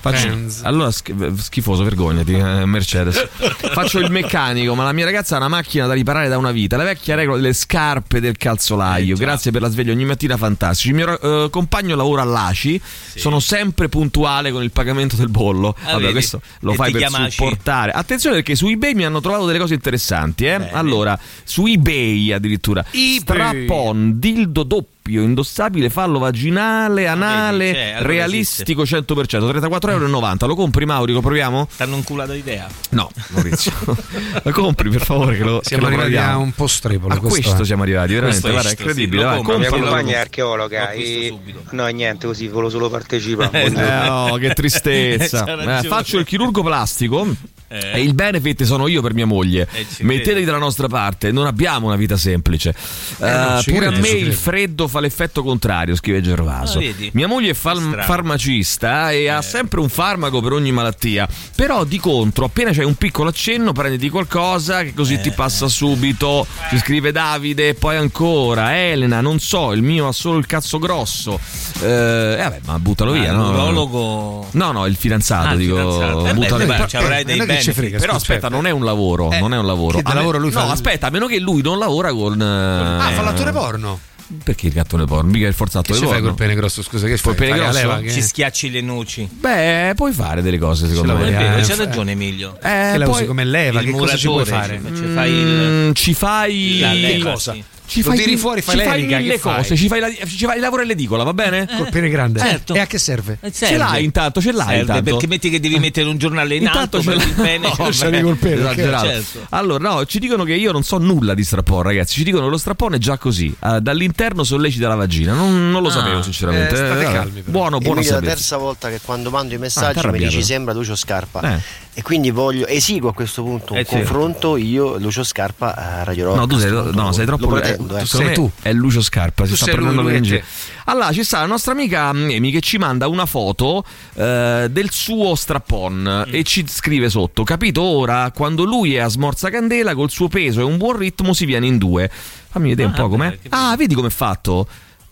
[0.00, 0.60] Faccio- Benz.
[0.64, 3.28] allora sch- schifoso vergognati eh, Mercedes.
[3.72, 6.76] Faccio il meccanico ma la mia ragazza ha una macchina da riparare da una vita
[6.76, 9.16] la vecchia regola delle scarpe del calzolaio.
[9.16, 10.88] Grazie per la sveglia ogni mattina fantastici.
[10.88, 12.80] Il mio eh, compagno lavora all'ACI
[13.16, 15.74] sono sempre puntuale con il pagamento del bollo.
[15.82, 16.12] Ah, vabbè vedi?
[16.12, 17.30] questo lo E fai per chiama ACI.
[17.32, 17.90] supportare.
[17.92, 20.68] Attenzione perché su eBay mi hanno trovato delle cose interessanti eh?
[20.72, 29.04] allora su eBay addirittura strap-on dildo doppio indossabile fallo vaginale anale c'è, allora realistico 100%
[29.04, 31.68] 34,90 euro lo compri Mauri lo proviamo?
[31.76, 32.66] T'hanno un culato idea.
[32.90, 33.72] no Maurizio
[34.42, 36.32] lo compri per favore che lo, Siamo che lo arrivati proviamo.
[36.32, 37.14] a un po' strepolo.
[37.14, 37.64] a questo, è.
[37.64, 40.90] siamo arrivati veramente Questo è guarda è incredibile sì, lo La mia compagna è archeologa
[40.92, 41.38] e
[41.70, 43.66] no niente così volevo solo partecipare.
[43.78, 45.44] Eh, no, che tristezza.
[45.48, 45.88] Eh, ragione.
[45.88, 47.26] faccio il chirurgo plastico.
[47.70, 47.92] Eh.
[47.98, 49.68] E il benefit sono io per mia moglie.
[49.72, 52.74] Eh, Mettetevi dalla nostra parte, non abbiamo una vita semplice.
[53.18, 56.78] Eh, ci pure a me il freddo fa l'effetto contrario, scrive Gervaso.
[56.78, 59.28] Ah, mia moglie è fal- farmacista e Eh.
[59.28, 61.28] ha sempre un farmaco per ogni malattia.
[61.54, 65.20] Però di contro, appena c'è un piccolo accenno, prenditi qualcosa che così Eh.
[65.20, 66.46] ti passa subito.
[66.70, 70.78] Ci scrive Davide, e poi ancora Elena, non so, il mio ha solo il cazzo
[70.78, 71.38] grosso.
[71.82, 73.50] Eh, eh, vabbè, ma buttalo via, Ah, no?
[73.50, 76.20] l'urologo- No, no, il fidanzato, Ah, il dico, fidanzato.
[76.20, 76.86] Eh beh, buttalo beh, via.
[76.86, 79.66] ci avrai dei ci frega, Però aspetta, non è un lavoro, Eh, non è un
[79.66, 79.96] lavoro.
[79.98, 82.40] che da A lavoro lui no, fa- aspetta, a meno che lui non lavora con
[82.40, 84.00] Ah, eh, fa l'attore porno.
[84.44, 85.30] Perché il gattone porno?
[85.30, 86.82] Mica il forzato Che ci fai col pene grosso?
[86.82, 87.34] Scusa, che fai?
[87.34, 87.78] pene grosso?
[87.78, 89.26] leva che- Ci schiacci le noci.
[89.32, 91.24] Beh, puoi fare delle cose secondo me.
[91.24, 92.56] È Eh, vero, c'ha eh, ragione Emilio.
[92.62, 93.80] Eh, Che la poi- usi come leva?
[93.80, 94.80] il Che cosa ci puoi fare?
[94.84, 97.52] ci- ci fai il Mm, ci fai la leva, cosa?
[97.54, 97.64] sì.
[97.88, 99.56] Ci Lo fai tiri fuori, fai ci fai l'elica, mille che fai?
[99.56, 101.66] cose, ci fai, la, ci fai il lavoro all'edicola, va bene?
[101.74, 102.38] Col pene grande.
[102.38, 102.74] Certo.
[102.74, 103.38] E a che serve?
[103.40, 103.76] Eh, Ce serve.
[103.78, 105.02] l'hai intanto, ce l'hai Serve, intanto.
[105.04, 107.44] perché metti che devi mettere un giornale in Intanto alto ce per il l'hai.
[107.58, 107.72] bene.
[107.78, 109.06] No, Ce l'hai col pene, esagerato.
[109.06, 109.46] certo.
[109.50, 112.14] Allora, no, ci dicono che io non so nulla di strappone, ragazzi.
[112.16, 113.54] Ci dicono che lo strappone è già così.
[113.64, 115.32] eh, dall'interno sollecita la vagina.
[115.32, 116.74] Non, non lo Ah, sapevo, sinceramente.
[116.74, 117.50] eh, state calmi, però.
[117.50, 120.34] Buono, buono Emilio, la terza volta che quando mando i Ah, messaggi mi t'arrabbiato.
[120.34, 121.54] dici sembra Lucio Scarpa.
[121.56, 121.60] Eh.
[121.94, 126.26] E quindi voglio, esigo a questo punto un Eh, confronto io, Lucio Scarpa, a Radio
[126.26, 126.36] Rock.
[126.36, 127.56] No, tu sei, no, sei lo troppo.
[127.86, 128.06] Pretendo, eh, eh.
[128.06, 128.50] Sei tu.
[128.60, 130.42] È Lucio Scarpa, si Tu sta prendendo lui in è giro.
[130.84, 135.34] Allora, ci sta la nostra amica Emi che ci manda una foto eh, del suo
[135.34, 136.34] strappon Mm.
[136.34, 138.30] e ci scrive sotto: Capito ora?
[138.34, 141.66] Quando lui è a smorza candela, col suo peso e un buon ritmo si viene
[141.66, 142.10] in due.
[142.50, 143.30] Fammi vedere un Ah, po' com'è.
[143.40, 144.66] che Ah, vedi com'è fatto?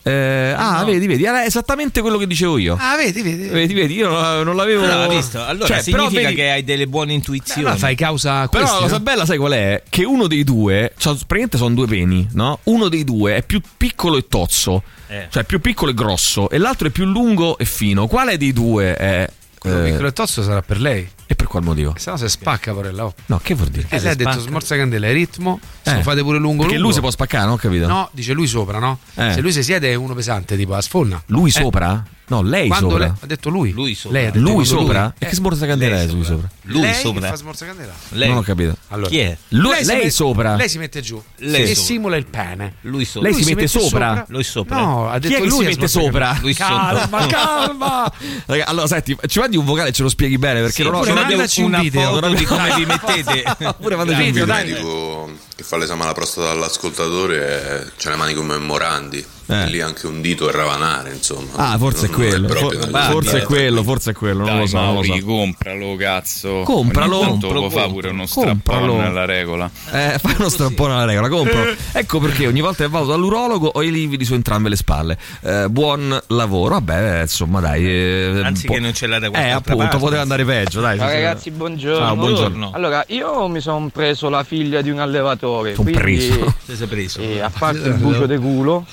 [0.07, 2.77] Eh, ah, vedi, vedi, era esattamente quello che dicevo io.
[2.79, 3.49] Ah, vedi, vedi.
[3.49, 4.09] Vedi, vedi, io
[4.45, 5.45] non, l'avevo Allora, visto?
[5.45, 7.63] Allora Cioè, però significa vedi- che hai delle buone intuizioni.
[7.63, 9.03] Allora fai causa a però questi, la cosa no?
[9.03, 9.83] bella, sai qual è?
[9.89, 12.61] Che uno dei due, cioè, praticamente sono due peni, no?
[12.65, 15.27] Uno dei due è più piccolo e tozzo, Eh.
[15.29, 18.07] cioè più piccolo e grosso, e l'altro è più lungo e fino.
[18.07, 19.29] Quale dei due è.
[19.59, 21.09] Quello eh, piccolo e tozzo sarà per lei.
[21.27, 21.95] e per qual motivo?
[21.97, 23.05] Se no si spacca, porella.
[23.07, 23.15] Oh.
[23.27, 23.87] No, che vuol dire?
[23.91, 25.59] E lei ha detto smorza candela, è ritmo.
[25.83, 25.95] Se Eh.
[25.97, 26.87] lo fate pure lungo Perché lungo.
[26.89, 27.87] lui si può spaccare, non ho capito.
[27.87, 28.99] No, dice lui sopra, no?
[29.15, 29.33] Eh.
[29.33, 31.21] Se lui si siede è uno pesante, tipo a sfonna.
[31.27, 31.53] Lui Eh.
[31.53, 32.05] sopra?
[32.29, 33.05] No, lei Quando sopra.
[33.05, 33.71] lei- ha detto lui.
[33.71, 34.19] Lui sopra.
[34.19, 35.15] Lei ha detto Lui sopra?
[35.19, 36.49] Eh, E che smorza candela lei è lui sopra?
[36.63, 37.21] Lui lei sopra.
[37.21, 37.93] che fa smorza candela.
[38.09, 38.29] Lei.
[38.29, 38.77] Non ho capito.
[38.89, 39.09] Allora.
[39.09, 39.37] Chi è?
[39.51, 40.57] Lui- si lei mette- sopra?
[40.57, 41.83] Lei si mette giù Lei e sopra.
[41.83, 42.75] simula il pene.
[42.81, 43.29] Lui sopra.
[43.31, 44.25] Lei si mette sopra?
[44.29, 44.77] Lui sopra.
[44.77, 46.39] No, ha Chi detto è che lui si mette sopra?
[46.41, 47.27] Lui Calma, sopra.
[47.31, 48.13] calma.
[48.47, 50.95] Raga, allora, senti, ci mandi un vocale e ce lo spieghi bene perché Sì, non
[50.95, 52.13] ho non abbiamo una video.
[52.15, 53.45] foto di come vi mettete.
[53.67, 54.47] Oppure mandaci un Video, video.
[54.47, 54.65] dai.
[54.73, 59.25] medico che fa l'esame alla prostata all'ascoltatore e c'ha le mani come memorandi.
[59.49, 59.67] Eh.
[59.69, 61.51] Lì anche un dito a ravanare, insomma.
[61.55, 62.49] Ah, forse è Non- non quello.
[62.49, 65.25] For- forse è quello, forse è quello, non Dai, lo so, non lo Mauri, so.
[65.27, 66.63] compralo, cazzo.
[66.65, 67.19] Compralo.
[67.19, 68.59] Ogni tanto lo fa pure uno Compralo.
[68.61, 69.71] strappone alla regola.
[69.93, 71.65] Eh, fai uno strappone alla regola, compro.
[71.93, 75.17] ecco perché ogni volta che vado dall'urologo ho i lividi su entrambe le spalle.
[75.43, 77.87] Eh, buon lavoro, vabbè, insomma, dai.
[77.87, 80.05] eh, Anzi po- che non ce l'ha da Eh, qualche altra appunto, parte.
[80.05, 80.99] poteva andare peggio, dai.
[80.99, 81.21] Ciao sì, sì.
[81.23, 82.05] ragazzi, buongiorno.
[82.07, 82.71] Ciao, buongiorno.
[82.75, 85.75] Allora, io mi sono preso la figlia di un allevatore.
[85.75, 86.55] Son quindi, preso.
[86.89, 87.21] Preso?
[87.21, 88.85] eh, a parte il bucio di culo,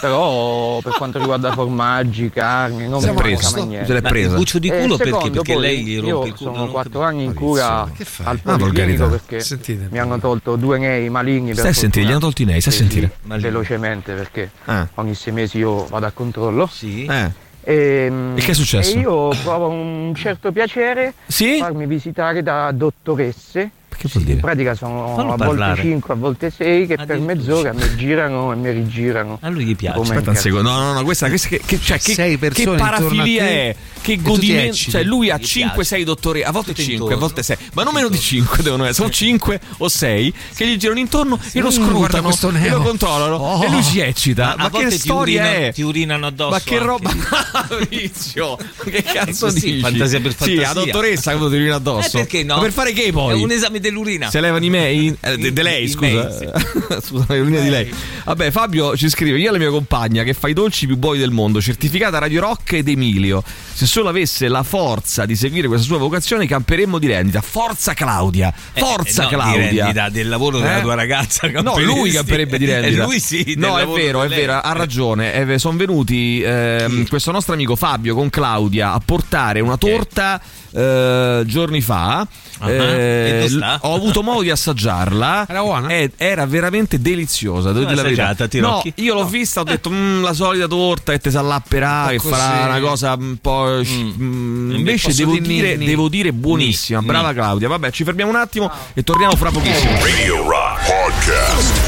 [0.00, 3.36] Però per quanto riguarda formaggi, carni, non mi mai
[3.66, 3.86] niente.
[3.86, 4.30] se l'è preso.
[4.30, 5.12] il buccio di culo perché?
[5.12, 6.54] secondo, Perché poi, lei gli rompe io il culo.
[6.54, 7.90] sono quattro anni in cura
[8.24, 9.88] al Ah, policlinico perché Sentite.
[9.90, 12.60] mi hanno tolto due nei maligni per Stai a sentire, gli hanno tolti i nei,
[12.60, 13.10] stai a sentire.
[13.22, 14.86] sì, velocemente perché Ah.
[14.96, 16.68] ogni sei mesi io vado a controllo.
[16.70, 17.04] Sì.
[17.06, 17.44] Eh.
[17.68, 18.96] E, E che è successo?
[18.96, 21.58] E io provo un certo piacere Sì?
[21.58, 23.70] farmi visitare da dottoresse.
[23.98, 24.34] Che vuol dire?
[24.36, 25.74] In pratica sono Fallo a parlare.
[25.74, 29.38] volte 5, a volte 6 che per mezz'ora mi girano e mi rigirano.
[29.40, 29.96] A lui gli piace.
[29.96, 33.42] Come Aspetta un secondo, no, no, no, questa, questa che, che, cioè, che, che parafilia
[33.42, 33.76] te è?
[34.06, 34.76] Che godimento?
[34.76, 37.92] Cioè, lui ha Gli 5-6 dottori, a volte Tutto 5, a volte 6, ma non
[37.94, 41.70] meno di 5 devono essere, sono 5 o 6 che gli girano intorno e lo
[41.70, 43.64] scrutano e lo controllano Oh.
[43.64, 44.54] e lui si eccita.
[44.56, 45.72] Ma, che ti storia urinano- è?
[45.72, 47.10] ti urinano addosso Ma che roba,
[47.68, 48.56] Maurizio?
[48.58, 49.80] Ma che cazzo dici?
[49.80, 50.62] fantasia per Sì, fantasia.
[50.68, 52.18] la dottoressa che ti urina Eh, addosso.
[52.18, 52.54] perché no?
[52.56, 53.38] Ma per fare che poi?
[53.38, 54.30] È un esame dell'urina.
[54.30, 56.06] Se levano i mail, eh, de, de lei, scusa.
[56.06, 56.54] mail,
[57.02, 57.92] scusa, linee di lei.
[58.24, 61.18] Vabbè, Fabio ci scrive: Io e la mia compagna che fa i dolci più buoni
[61.18, 63.42] del mondo, certificata Radio Rock ed Emilio.
[63.72, 67.40] Se solo avesse la forza di seguire questa sua vocazione, camperemmo di rendita.
[67.42, 68.52] Forza Claudia!
[68.74, 69.84] Forza Eh, no, di Claudia!
[69.84, 70.82] rendita, del lavoro della Eh?
[70.82, 71.48] tua ragazza.
[71.60, 73.02] No, lui camperebbe di rendita.
[73.02, 73.54] E lui sì.
[73.56, 75.58] No, è vero, di è vero, ha ragione.
[75.58, 80.40] sono venuti ehm, questo nostro amico Fabio con Claudia a portare una torta
[80.72, 82.26] eh, giorni fa.
[82.58, 83.78] Ah, Eh, e sta?
[83.82, 85.46] ho avuto modo di assaggiarla.
[85.50, 85.88] Era buona?
[85.88, 87.72] Eh, era veramente deliziosa.
[87.72, 88.34] Devo dire la verità.
[88.60, 92.28] No, io l'ho vista, ho detto "Mm, la solita torta che te s'allapperà, che così.
[92.34, 93.80] farà una cosa un po'.
[93.84, 97.00] mm, invece posso devo dirmi dire, ni- devo dire buonissima.
[97.00, 97.68] ni- Brava Claudia.
[97.68, 99.92] Vabbè, ci fermiamo un attimo e torniamo fra pochissimo.
[100.00, 101.85] Radio Rock Podcast.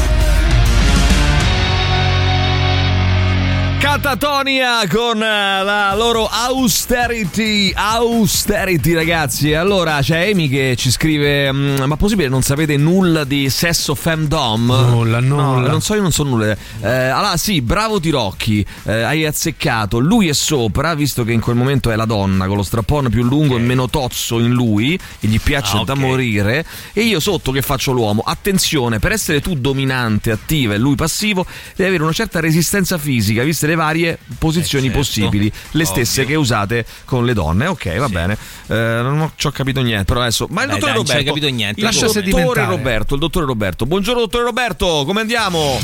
[3.79, 9.53] Catatonia con eh, la loro austerity, austerity ragazzi.
[9.53, 14.65] Allora c'è Amy che ci scrive: mm, Ma possibile non sapete nulla di sesso femdom?
[14.91, 15.71] Nulla, No, nulla.
[15.71, 16.55] non so, io non so nulla.
[16.81, 19.97] Eh, allora sì, bravo Tirocchi, eh, hai azzeccato.
[19.99, 23.23] Lui è sopra, visto che in quel momento è la donna con lo strappone più
[23.23, 25.99] lungo e meno tozzo in lui, e gli piace Ah, da ok.
[25.99, 26.65] morire.
[26.91, 28.23] E io sotto che faccio l'uomo.
[28.25, 33.41] Attenzione, per essere tu dominante, attiva e lui passivo, devi avere una certa resistenza fisica,
[33.43, 35.03] viste le varie posizioni Eh, certo.
[35.05, 36.33] possibili, le stesse Ovvio.
[36.33, 37.67] che usate con le donne.
[37.67, 38.37] Ok, va bene.
[38.67, 40.47] Eh, non ho, ci ho capito niente, però adesso.
[40.49, 41.33] Ma il Dai, dottore dai, non Roberto.
[41.33, 41.79] capito niente.
[41.79, 42.65] Il Lascia dottore.
[42.65, 43.85] Roberto, il dottore Roberto.
[43.85, 45.79] Buongiorno, dottore Roberto, come andiamo?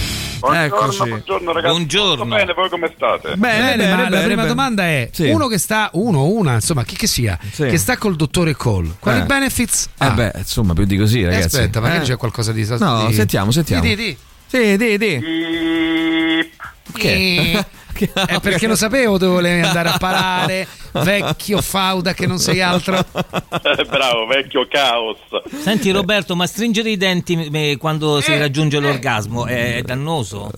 [0.48, 0.98] Eccoci.
[1.08, 1.74] buongiorno ragazzi.
[1.74, 2.24] Buongiorno.
[2.24, 3.36] Tutto bene, voi come state?
[3.36, 4.48] Bene, Bene, bene, ma la bene, prima bene.
[4.48, 5.30] domanda è: Sì.
[5.30, 7.66] uno che sta, uno una, insomma, chi che sia, Sì.
[7.66, 9.24] che sta col dottore Cole, quali Eh.
[9.24, 10.12] benefits Eh ha?
[10.12, 11.56] beh, insomma, più di così, Eh, ragazzi.
[11.56, 12.08] aspetta, magari Eh.
[12.08, 12.64] c'è qualcosa di.
[12.78, 13.82] No, di- sentiamo, sentiamo.
[13.82, 14.18] Di, di, di.
[14.48, 16.52] Sì, di, di.
[16.94, 17.66] Che?
[17.96, 20.68] È perché lo sapevo dove volevi andare a parare,
[21.02, 22.98] vecchio fauda che non sei altro.
[22.98, 25.18] Eh, Bravo, vecchio caos.
[25.62, 30.52] Senti Roberto, ma stringere i denti eh, quando si raggiunge l'orgasmo è dannoso?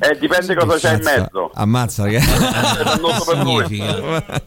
[0.00, 1.50] Eh, Eh, dipende cosa c'è in mezzo.
[1.54, 2.82] Ammazza, ragazzi.
[2.84, 3.64] Dannoso per voi.
[3.66, 4.42] Significa?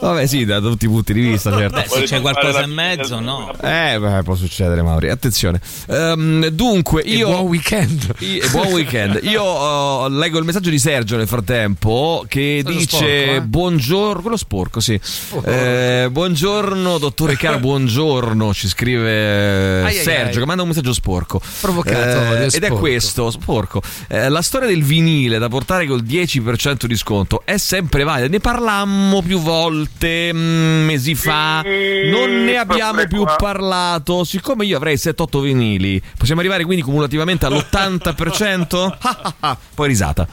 [0.00, 1.76] Vabbè, sì, da tutti i punti di vista, certo.
[1.80, 3.50] Beh, se c'è qualcosa in mezzo, no.
[3.60, 5.10] Eh, beh, può succedere, Mauri.
[5.10, 5.60] Attenzione.
[5.88, 7.28] Ehm, dunque, E io.
[7.28, 8.14] buon weekend.
[8.18, 9.18] I- e buon weekend.
[9.22, 13.42] Io oh, leggo il messaggio di Sergio nel frattempo che Quello dice: sporco, eh?
[13.42, 15.00] Buongiorno, quello sporco, sì.
[15.44, 18.54] Eh, buongiorno, dottore caro, buongiorno.
[18.54, 20.38] Ci scrive Ai, ai, Sergio ai.
[20.38, 21.40] che manda un messaggio sporco.
[21.60, 22.76] Provocatorio, Eh, ed è sporco.
[22.78, 23.82] questo, sporco.
[24.08, 28.28] Eh, la storia del vinile da portare col 10% di sconto è sempre valida.
[28.28, 31.62] Ne parlammo più volte mm, mesi fa.
[31.62, 34.24] Non ne abbiamo più parlato.
[34.24, 38.94] Siccome io avrei 7-8 vinili, possiamo arrivare quindi cumulativamente all'80%?
[39.06, 39.58] Ah, ah, ah.
[39.74, 40.26] Poi risata.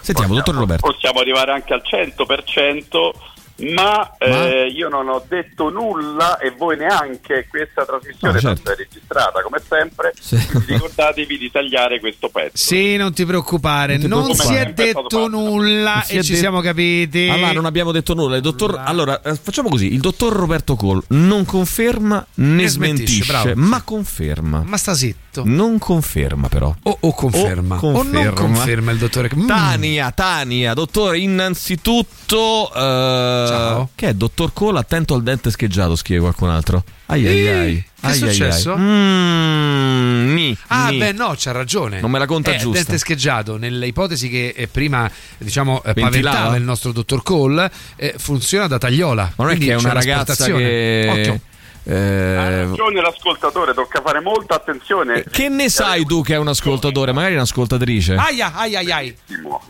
[0.00, 0.90] Sentiamo, dottor Roberto.
[0.90, 3.10] Possiamo arrivare anche al 100%,
[3.56, 7.46] ma, eh, io non ho detto nulla e voi neanche.
[7.48, 8.62] Questa trasmissione Ah, certo.
[8.64, 10.12] tanto è registrata come sempre.
[10.20, 10.36] Sì.
[10.46, 12.56] Quindi ricordatevi di tagliare questo pezzo.
[12.56, 14.48] Sì, non ti preoccupare, Non non, preoccupare.
[14.48, 17.28] si è detto nulla Si e ci detto- siamo capiti.
[17.28, 18.36] Allora, non abbiamo detto nulla.
[18.36, 18.80] Il dottor...
[18.84, 23.60] Allora, eh, facciamo così: il dottor Roberto Cole non conferma né Ne smentisce, smentisce, bravo.
[23.60, 24.62] ma conferma.
[24.64, 25.22] Ma sta zitto.
[25.42, 26.72] Non conferma, però.
[26.84, 27.78] O, o conferma.
[27.80, 29.28] O O, non conferma il dottore.
[29.34, 29.46] Mm.
[29.46, 32.68] Tania, Tania, dottore, innanzitutto.
[32.74, 33.88] eh, Ciao.
[33.94, 34.78] Che è, dottor Cole?
[34.78, 36.84] Attento al dente scheggiato, scrive qualcun altro.
[37.06, 37.74] Ai ai ai.
[37.74, 38.72] che è Ai, ai, successo?
[38.74, 38.80] ai.
[38.80, 40.98] Mm, ni, Ah, ni.
[40.98, 42.00] beh, no, c'ha ragione.
[42.00, 42.78] Non me la conta Eh, giusta.
[42.82, 46.10] Dente scheggiato, nelle ipotesi che eh, prima diciamo eh, Ventilava?
[46.36, 49.32] paventava il nostro dottor Cole, eh, funziona da tagliola.
[49.36, 51.06] Ma non è che è una ragazza che.
[51.10, 51.40] Occhio.
[51.86, 55.22] Eh, ragione l'ascoltatore, tocca fare molta attenzione.
[55.30, 57.12] che ne sai tu che è un ascoltatore?
[57.12, 58.14] Magari un'ascoltatrice.
[58.14, 59.12] Aia, aia, aia.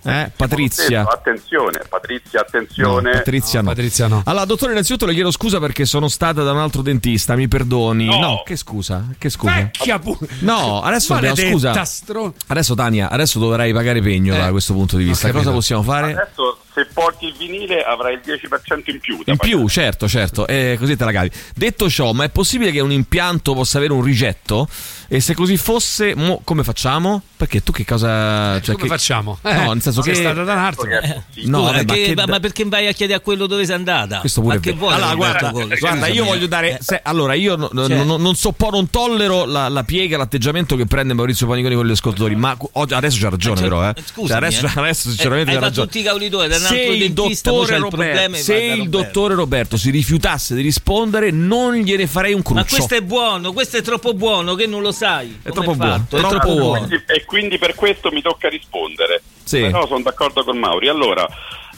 [0.04, 1.04] Eh, Patrizia.
[1.08, 3.10] Attenzione, Patrizia, attenzione.
[3.10, 3.68] No, Patrizia no.
[3.68, 4.22] Patrizia no.
[4.26, 8.06] Allora, dottore, innanzitutto le chiedo scusa perché sono stata da un altro dentista, mi perdoni.
[8.06, 8.42] No.
[8.44, 9.06] che scusa?
[9.18, 9.52] Che scusa?
[9.54, 11.84] Vecchia pu- No, adesso abbiamo Maledetta scusa.
[11.84, 15.30] stro- Adesso Tania, adesso dovrai pagare pegno Eh, da questo punto di vista.
[15.32, 16.12] Cosa possiamo fare?
[16.12, 19.22] Adesso se porti il vinile avrai il 10% in più.
[19.24, 21.30] In più, certo, certo, eh, così te la cavi.
[21.54, 24.68] Detto ciò, ma è possibile che un impianto possa avere un rigetto?
[25.14, 27.22] E se così fosse, mo come facciamo?
[27.36, 28.60] Perché tu che cosa.
[28.60, 29.38] Cioè, Come che- facciamo?
[29.42, 30.18] No, Eh, nel senso sei che.
[30.20, 30.88] stata da un altro.
[30.88, 34.18] No, Scusa, vabbè, ma che- ma, perché vai a chiedere a quello dove sei andata?
[34.18, 34.92] Questo pure ma è che vuoi?
[34.92, 36.70] Allora, guarda, guarda, io voglio dare.
[36.72, 36.78] eh.
[36.82, 38.02] se- allora, io no- no- Cioè.
[38.02, 41.92] non, non soppo- non tollero la, la piega, l'atteggiamento che prende Maurizio Paniconi con gli
[41.92, 42.34] ascoltatori.
[42.34, 43.88] Ma oggi- adesso c'ha ragione, Cioè, però.
[43.88, 43.94] Eh.
[44.26, 44.70] Cioè, adesso, eh.
[44.74, 45.86] adesso, sinceramente, Eh, hai c'ha ragione.
[45.86, 49.76] tutti i cavoli tuoi, da un Se altro il dottore Roberto, se il dottore Roberto
[49.76, 52.60] si rifiutasse di rispondere, non gliene farei un cruccio.
[52.62, 55.40] Ma questo è buono, questo è troppo buono che non lo sai.
[55.42, 56.64] È troppo buono, fatto, troppo è troppo buono.
[56.64, 56.86] buono.
[56.86, 59.22] Quindi- e quindi per questo mi tocca rispondere.
[59.44, 59.60] Sì.
[59.60, 60.88] Però sono d'accordo con Mauri.
[60.88, 61.26] Allora,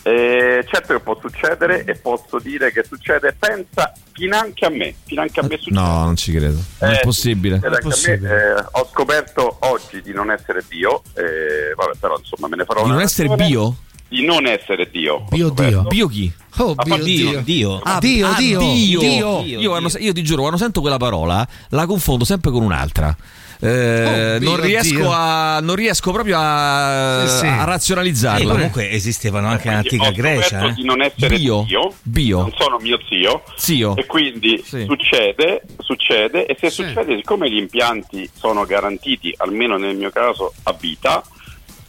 [0.02, 5.40] eh, certo che può succedere e posso dire che succede, pensa finanche a me, finanche
[5.40, 5.80] a me succede.
[5.80, 6.58] No, non ci credo.
[6.80, 7.56] Non è Eh, possibile.
[7.56, 12.16] Ed anche a me, eh, ho scoperto oggi di non essere Dio, eh, vabbè, però
[12.16, 13.48] insomma me ne farò Di una non essere ragione.
[13.48, 13.76] bio?
[14.08, 15.24] Di non essere Dio.
[15.30, 15.50] Bio.
[15.50, 15.82] Dio.
[15.82, 16.32] Bio chi?
[16.58, 17.40] Oh, Ah, Dio, ma Dio.
[17.42, 17.80] Dio.
[17.82, 19.00] Ah, Dio, ah, Dio, Dio.
[19.00, 19.42] Dio.
[19.60, 23.14] Io, quando- io ti giuro, quando sento quella parola, la confondo sempre con un'altra.
[23.58, 25.10] Eh, Oh, non, riesco Dio.
[25.12, 27.46] a, non riesco proprio a, Eh, sì.
[27.46, 28.52] a razionalizzarla.
[28.52, 30.66] comunque esistevano anche in antica Grecia.
[30.68, 30.72] eh.
[30.74, 31.64] di non essere Bio.
[31.66, 32.40] Dio, Bio.
[32.42, 33.96] non sono mio zio, Zio.
[33.96, 34.84] e quindi Sì.
[34.86, 36.82] succede, succede, e se Sì.
[36.84, 41.22] succede, siccome gli impianti sono garantiti, almeno nel mio caso, a vita,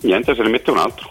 [0.01, 1.09] niente, se ne mette un altro.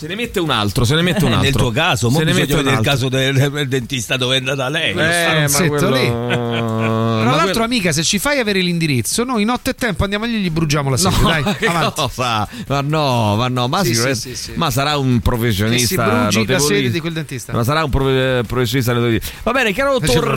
[0.00, 1.42] Se ne mette un altro, se ne mette un altro.
[1.42, 2.82] Nel tuo caso, se ne mette un altro.
[2.82, 4.92] caso del, del dentista dove è andata lei.
[4.92, 6.08] Eh, ma quello- lì.
[6.10, 10.24] ma Tra l'altro, quello- amica, se ci fai avere l'indirizzo, noi notte e tempo andiamo
[10.24, 11.16] lì e gli bruciamo la sede.
[11.22, 11.92] Dai, avanti.
[12.00, 12.48] cosa?
[12.68, 14.52] Ma no, ma no, ma, Sì, sì, sì, sì.
[14.54, 16.04] ma sarà un professionista.
[16.04, 17.52] Che si bruci la sede di quel dentista.
[17.52, 18.94] Ma sarà un profe- professionista.
[19.42, 20.34] Va bene, caro dottor,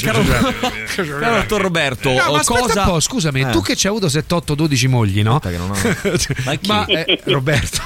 [0.00, 0.22] caro,
[1.18, 2.82] caro dottor Roberto, No, ma cosa...
[2.82, 3.50] un po', scusami, Eh.
[3.50, 5.36] tu che c'hai avuto 7, 8, 12 mogli, no?
[5.36, 6.68] Aspetta che non ho- Ma chi?
[6.68, 7.80] Ma eh, Roberto,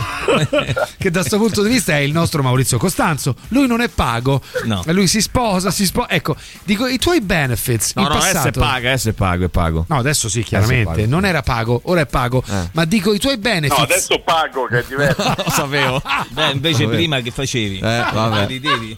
[0.99, 4.43] che da questo punto di vista è il nostro Maurizio Costanzo, lui non è pago,
[4.65, 4.83] No.
[4.87, 6.11] lui si sposa, si sposa.
[6.11, 8.61] Ecco, dico i tuoi benefits No, in no, adesso è passato.
[8.61, 9.85] pago, adesso è pago, è pago.
[9.89, 11.07] No, adesso sì, Adesso chiaramente, pago.
[11.09, 12.69] non era pago, ora è pago, Eh.
[12.73, 13.79] ma dico i tuoi benefits.
[13.79, 15.23] No, adesso pago, che è diverso.
[15.45, 16.03] Lo sapevo.
[16.31, 16.97] Beh, invece Vabbè.
[16.97, 17.77] prima che facevi?
[17.79, 18.47] Eh, vabbè.
[18.47, 18.97] Ridevi?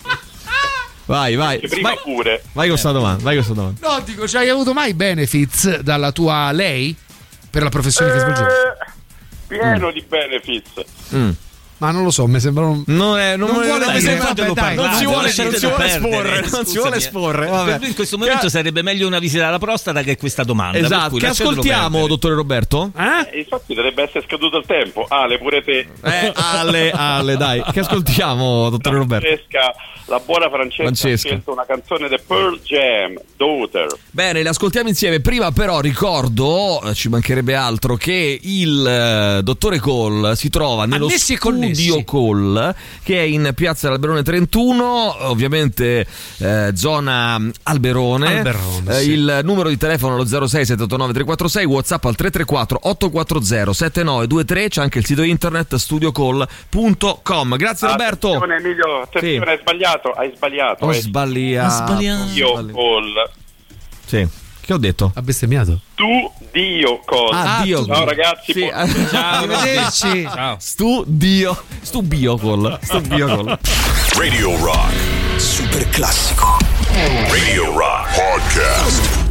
[1.07, 1.61] Vai, vai.
[1.61, 2.43] Prima Vai, pure.
[2.53, 3.89] vai con sta domanda, vai con sta domanda.
[3.89, 6.97] No, dico, ci hai avuto mai benefits dalla tua lei
[7.49, 8.49] per la professione che svolgevi?
[8.49, 8.95] Eh,
[9.47, 10.85] pieno di benefits.
[11.15, 11.31] Mm.
[11.79, 12.83] Ma non lo so, mi sembra un...
[12.87, 15.53] Non, è, non, Non vuole, non mi sembra- vabbè, dai, non dai, si vuole, non
[15.53, 16.99] si vuole esporre, non si vuole eh.
[16.99, 17.47] esporre.
[17.47, 20.79] Per lui in questo momento sarebbe meglio una visita alla prostata che questa domanda.
[20.79, 22.93] Esatto, cui che ascoltiamo, dottore Roberto?
[22.97, 25.05] Eh, infatti dovrebbe essere scaduto il tempo.
[25.09, 25.87] Ale, pure te.
[26.03, 29.27] Eh, Ale, Ale, dai, che ascoltiamo, dottore Roberto?
[29.27, 29.75] Francesca,
[30.07, 31.29] la buona Francesca, Francesca.
[31.29, 33.87] ha scelto una canzone di Pearl Jam, Daughter.
[34.11, 35.21] Bene, le ascoltiamo insieme.
[35.21, 41.07] Prima però ricordo, eh, ci mancherebbe altro, che il eh, dottore Cole si trova nello
[41.07, 41.39] Annessi e
[41.75, 42.05] studio connessi.
[42.05, 46.07] Cole, che è in piazza Alberone 31, ovviamente
[46.39, 48.37] eh, zona Alberone.
[48.39, 49.11] Alberone, Eh, sì.
[49.13, 54.81] Il numero di telefono è lo 06 789 346, WhatsApp al 334 840 7923, c'è
[54.83, 57.57] anche il sito internet studiocall.com.
[57.57, 58.29] Grazie Roberto.
[58.29, 59.51] Attenzione Emilio, attenzione, Sì.
[59.51, 60.85] hai sbagliato, hai sbagliato.
[60.85, 61.01] Ho eh.
[61.01, 61.95] sbagliato.
[61.95, 63.31] Dio call.
[64.07, 64.29] Sì.
[64.67, 65.13] Che ho detto?
[65.15, 65.79] Ha bestemmiato.
[65.95, 66.05] Tu
[66.53, 67.31] Dio call.
[67.33, 69.35] Ah, Dio Ciao ragazzi, Sì, buon- ciao.
[69.45, 70.23] Arrivederci.
[70.25, 70.57] Ciao.
[70.59, 71.63] Studio.
[71.83, 72.79] Stubio call.
[72.83, 73.59] Stubio call.
[74.19, 74.93] Radio Rock.
[75.41, 76.57] Super classico.
[77.31, 79.26] Radio Rock Podcast.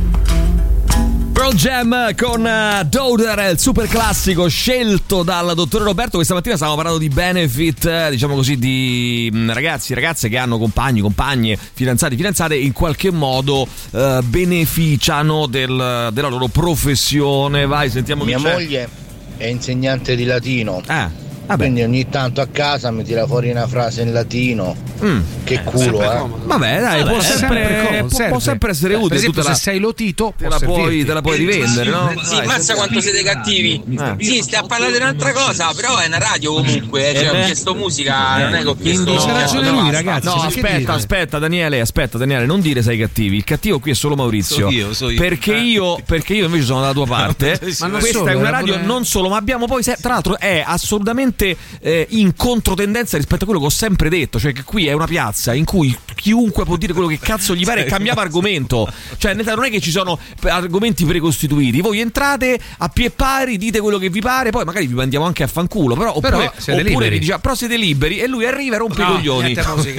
[1.46, 6.16] Pearl Jam con eh, Daughter, il super classico scelto dal dottore Roberto.
[6.16, 10.40] Questa mattina stavamo parlando di benefit, eh, diciamo così, di mm, ragazzi e ragazze che
[10.40, 17.68] hanno compagni, compagne, fidanzati, fidanzate in qualche modo eh, beneficiano del- della loro professione.
[17.68, 18.90] Vai, sentiamo Mia moglie
[19.38, 20.82] è insegnante di latino.
[20.88, 21.12] Ah,
[21.46, 21.62] vabbè.
[21.62, 24.76] Quindi ogni tanto a casa mi tira fuori una frase in latino.
[25.04, 25.20] Mm.
[25.44, 26.24] Che culo, eh.
[26.46, 29.20] Vabbè, dai, può, Vabbè, sempre, sempre può- può sempre essere Per utile.
[29.20, 32.14] esempio, la- se sei lotito, te la, puoi, te la puoi rivendere, no?
[32.24, 33.84] Sì, Vai, mazza quanto siete cattivi.
[34.20, 37.14] Sì, stai a parlare di un'altra cosa, però è una radio comunque.
[37.14, 37.44] Cioè, Eh ho beh.
[37.46, 39.16] chiesto musica, non è che ho chiesto.
[39.16, 40.26] C'ha ragione lui, ragazzi.
[40.28, 43.36] No, aspetta, aspetta, Daniele, aspetta, Daniele, non dire sei cattivi.
[43.36, 44.70] Il cattivo qui è solo Maurizio.
[44.70, 45.20] So io, so io.
[45.20, 47.60] Perché io, perché io invece sono dalla tua parte.
[47.80, 51.35] Ma non Questa è una radio non solo, ma abbiamo poi, tra l'altro, è assolutamente
[51.80, 54.40] eh, in controtendenza rispetto a quello che ho sempre detto.
[54.40, 57.64] Cioè, che qui è una piazza in cui chiunque può dire quello che cazzo gli
[57.66, 58.92] pare e cambiava argomento.
[59.18, 61.82] Cioè, non è che ci sono argomenti precostituiti.
[61.82, 65.44] Voi entrate a pie pari, dite quello che vi pare, poi magari vi mandiamo anche
[65.44, 65.96] a fanculo.
[65.96, 67.10] Però, Però oppure, siete oppure liberi.
[67.10, 69.56] vi diciamo, però siete liberi e lui arriva e rompe No, i coglioni.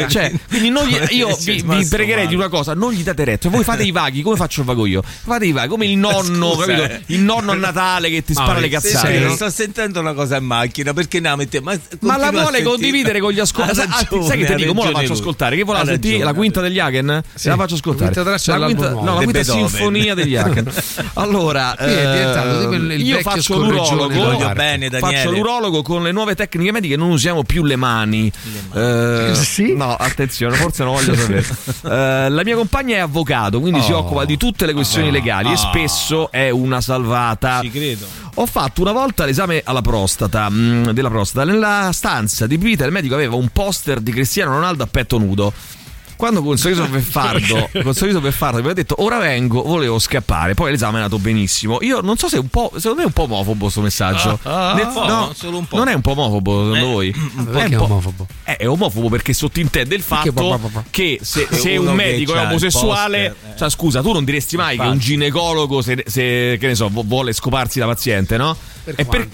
[0.08, 3.50] Cioè, quindi gli- io vi, vi pregherei di una cosa: non gli date retto.
[3.50, 5.02] Voi fate i vaghi, come faccio il vago io?
[5.02, 7.02] Fate i vaghi, come il nonno, Scusa, capito?
[7.06, 9.08] Il nonno a Natale che ti spara le cazzate.
[9.08, 9.34] Senti, no?
[9.34, 13.32] Sto sentendo una cosa in macchina perché ne mette ma, Ma la vuole condividere con
[13.32, 13.88] gli ascoltatori.
[13.88, 14.74] Ha Ah, sai che ti dico?
[14.74, 15.56] Mo la faccio ascoltare.
[15.56, 16.05] Che la sentire?
[16.12, 16.24] Ragione.
[16.24, 17.22] La quinta degli Hagen?
[17.34, 18.10] Se la faccio ascoltare.
[18.12, 20.70] quinta traccia La quinta- no, la quinta sinfonia degli Hagen.
[21.14, 24.52] Allora, il- il io faccio l'urologo.
[24.54, 25.16] bene, Daniele.
[25.16, 26.96] Faccio l'urologo con le nuove tecniche mediche.
[26.96, 28.30] Non usiamo più le mani.
[28.74, 29.32] Eh,
[29.76, 31.44] No, attenzione, forse non voglio sapere.
[31.86, 33.98] Eh, la mia compagna è avvocato, quindi si Oh.
[33.98, 35.12] occupa di tutte le questioni Ah.
[35.12, 35.56] legali e Ah.
[35.56, 37.60] spesso è una salvata.
[37.62, 38.06] Ci credo.
[38.34, 41.44] Ho fatto una volta l'esame alla prostata, mh, della prostata.
[41.50, 45.52] Nella stanza di visita il medico aveva un poster di Cristiano Ronaldo a petto nudo.
[46.16, 50.54] Quando con sorriso beffardo, con sorriso beffardo mi aveva detto ora vengo, volevo scappare.
[50.54, 51.78] Poi l'esame è andato benissimo.
[51.82, 54.38] Io non so se è un po', secondo me è un po' omofobo questo messaggio.
[54.42, 55.76] Ah, Nel- un po', no, solo un po'.
[55.76, 57.10] Non è un po' omofobo secondo Eh, voi?
[57.12, 58.26] Perché è un po'- omofobo?
[58.44, 62.34] eh, è omofobo perché sottintende il fatto pa- pa- pa- che se, se un medico
[62.34, 63.58] è omosessuale, poster, eh.
[63.58, 65.04] cioè scusa, tu non diresti mai che un Infatti.
[65.04, 68.56] ginecologo se, se, che ne so, vu- vuole scoparsi la paziente, no?
[68.84, 69.28] Per E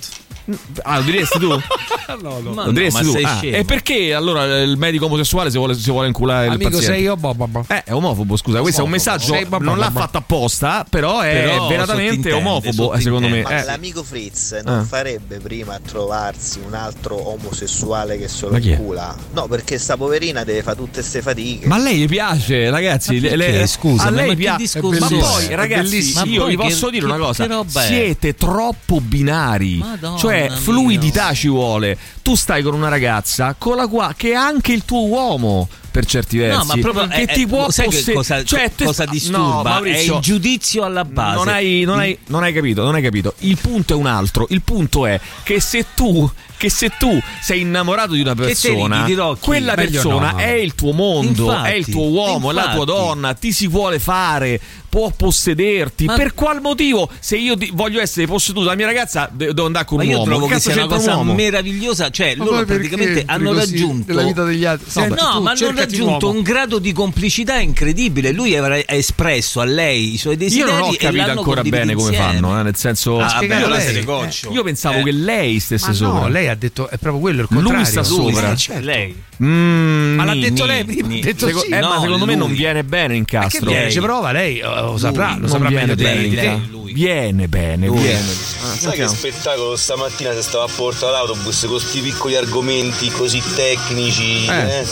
[0.82, 1.46] Ah, lo diresti tu?
[2.20, 2.50] no, no.
[2.52, 3.12] Ma lo diresti no, tu?
[3.12, 6.96] sei Ah, e perché allora il medico omosessuale si vuole, si vuole inculare il Paziente?
[6.96, 7.64] sei io, boh, boh, boh.
[7.68, 9.12] Eh, è omofobo, scusa, questo è un Omofobo.
[9.14, 13.42] messaggio Sei- non l'ha fatto apposta, però è Però veramente omofobo, eh, secondo me.
[13.42, 13.64] Ma Eh.
[13.64, 14.84] l'amico Fritz non Eh.
[14.84, 18.72] farebbe prima a trovarsi un altro omosessuale che se lo Ma chi è?
[18.72, 19.14] incula?
[19.32, 21.66] No, perché sta poverina deve fare tutte ste fatiche.
[21.66, 23.20] Ma a lei gli piace, ragazzi?
[23.20, 24.80] Ma le- le- Scusa, a ma lei piace.
[24.80, 26.24] Ma poi, ragazzi, bellissimo.
[26.26, 29.82] io Ma vi posso dire una cosa: siete troppo binari.
[30.18, 31.96] Cioè, fluidità ci vuole.
[32.22, 35.68] Tu stai con una ragazza con la qua- che è anche il tuo uomo.
[35.90, 38.72] Per certi versi, No, ma proprio che eh, ti eh, può sai posse- cosa, cioè,
[38.74, 39.60] te- cosa no, disturba?
[39.60, 41.36] è Maurizio, il giudizio alla base.
[41.36, 43.34] non hai, non, hai, non hai capito, non hai capito.
[43.40, 44.46] Il punto è un altro.
[44.48, 46.30] Il punto è che se tu,
[46.62, 50.38] che se tu sei innamorato di una persona, ridi, dirò quella Meglio persona no.
[50.38, 52.86] è il tuo mondo, Infatti, è il tuo uomo, è la tua infatti.
[52.92, 56.04] donna, ti si vuole fare, può possederti.
[56.04, 57.10] Ma- Per qual motivo?
[57.18, 60.18] Se io ti- voglio essere posseduto dalla mia ragazza, de- devo andare con un io
[60.18, 60.24] uomo.
[60.30, 61.34] trovo che sia una un cosa uomo?
[61.34, 62.10] meravigliosa.
[62.10, 64.04] Cioè, Ma loro praticamente hanno raggiunto.
[64.12, 65.00] nella vita degli altri?
[65.00, 66.38] No, no, ma hanno un raggiunto uomo.
[66.38, 68.30] un grado di complicità incredibile.
[68.30, 70.70] Lui avrà espresso a lei i suoi Io desideri.
[70.70, 72.32] non ho capito ancora bene come insieme.
[72.34, 73.18] fanno, eh, nel senso.
[73.18, 74.04] Ah, lei.
[74.04, 74.50] Goccio.
[74.52, 75.02] Io pensavo Eh.
[75.04, 76.20] che lei stesse Ma sopra.
[76.20, 77.86] no, lei ha detto è proprio quello il Lui contrario.
[77.86, 78.52] sta sopra.
[78.52, 78.84] Eh, certo.
[78.84, 79.14] Lei.
[79.42, 81.66] Mm, Ma l'ha detto lei prima, ni- detto Seco- sì.
[81.70, 82.56] eh, ma No, secondo me non lui.
[82.56, 83.90] viene bene in Ma che castro.
[83.90, 86.60] Ci prova lei, lo saprà, lo saprà meglio di te.
[86.92, 88.18] Viene bene, viene.
[88.62, 93.42] Ah, Sai che spettacolo stamattina se stava a porta l'autobus con questi piccoli argomenti così
[93.54, 94.80] tecnici, Eh.
[94.80, 94.86] eh?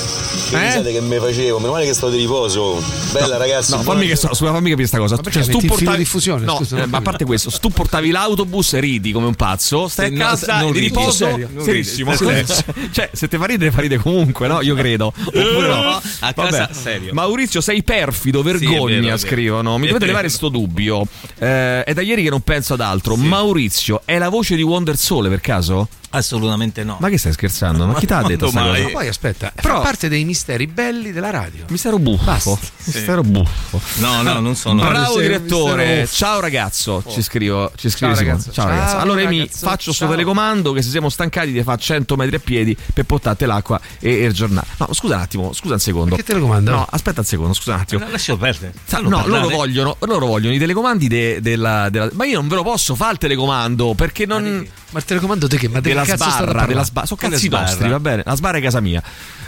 [0.50, 0.92] Che Eh?
[0.92, 2.82] che mi facevo, meno male che sto di riposo.
[3.12, 3.72] Bella ragazzi.
[3.72, 4.34] No, fammi, che, giornata.
[4.34, 5.16] scusa, fammi capire questa cosa.
[5.16, 8.10] Ma metti il filo diffusione, No, scusa, eh, ma a parte questo, se tu portavi
[8.10, 11.48] l'autobus ridi come un pazzo, stai Se a no, casa non e di riposo Serio?
[11.58, 12.14] Serissimo.
[12.90, 14.60] cioè, se te fa ridere, fa ridere comunque, no?
[14.60, 15.12] Io credo.
[15.24, 15.82] Oppure no.
[15.82, 16.68] No, a casa, Vabbè.
[16.74, 17.12] serio.
[17.12, 19.78] Maurizio, sei perfido, vergogna, Sì, vero, scrivono.
[19.78, 21.06] Mi dovete levare sto dubbio.
[21.38, 23.16] Eh, è da ieri che non penso ad altro.
[23.16, 25.88] Maurizio, è la voce di Wonder Sole per caso?
[26.12, 26.96] Assolutamente no.
[27.00, 27.86] Ma che stai scherzando?
[27.86, 28.84] Ma chi ti ha detto sta quando cosa?
[28.84, 31.64] Ma poi aspetta, Però- fa parte dei misteri belli della radio.
[31.68, 32.58] Mistero buffo.
[32.84, 33.80] Mistero buffo.
[33.98, 34.82] No, no, non sono.
[34.86, 37.04] Bravo direttore, mistero- ciao ragazzo.
[37.08, 38.52] Ci scrivo, ci scrive Ciao, ragazzo.
[38.52, 38.90] Ciao, ragazzo.
[38.92, 39.66] Ciao, Allora mi ragazzo.
[39.66, 40.10] faccio sto Ciao.
[40.10, 44.24] telecomando che se siamo stancati di fare 100 metri a piedi per portare l'acqua e,
[44.24, 44.66] il giornale.
[44.78, 46.16] No, scusa un attimo, scusa un secondo.
[46.16, 46.70] Che telecomando?
[46.72, 48.04] No, aspetta un secondo, scusa un attimo.
[48.04, 48.72] No, lascialo perdere.
[48.84, 49.42] Sa- Fallo No, parlare.
[49.42, 52.96] loro vogliono, loro vogliono i telecomandi de- della, della- Ma io non ve lo posso
[52.96, 54.66] fare il telecomando perché non.
[54.90, 55.68] Ma il telecomando di che?
[55.68, 57.06] Ma Della che cazzo sbarra, della sbarra.
[57.06, 58.22] Sono Quale cazzi nostri, va bene.
[58.24, 59.02] La sbarra è casa mia.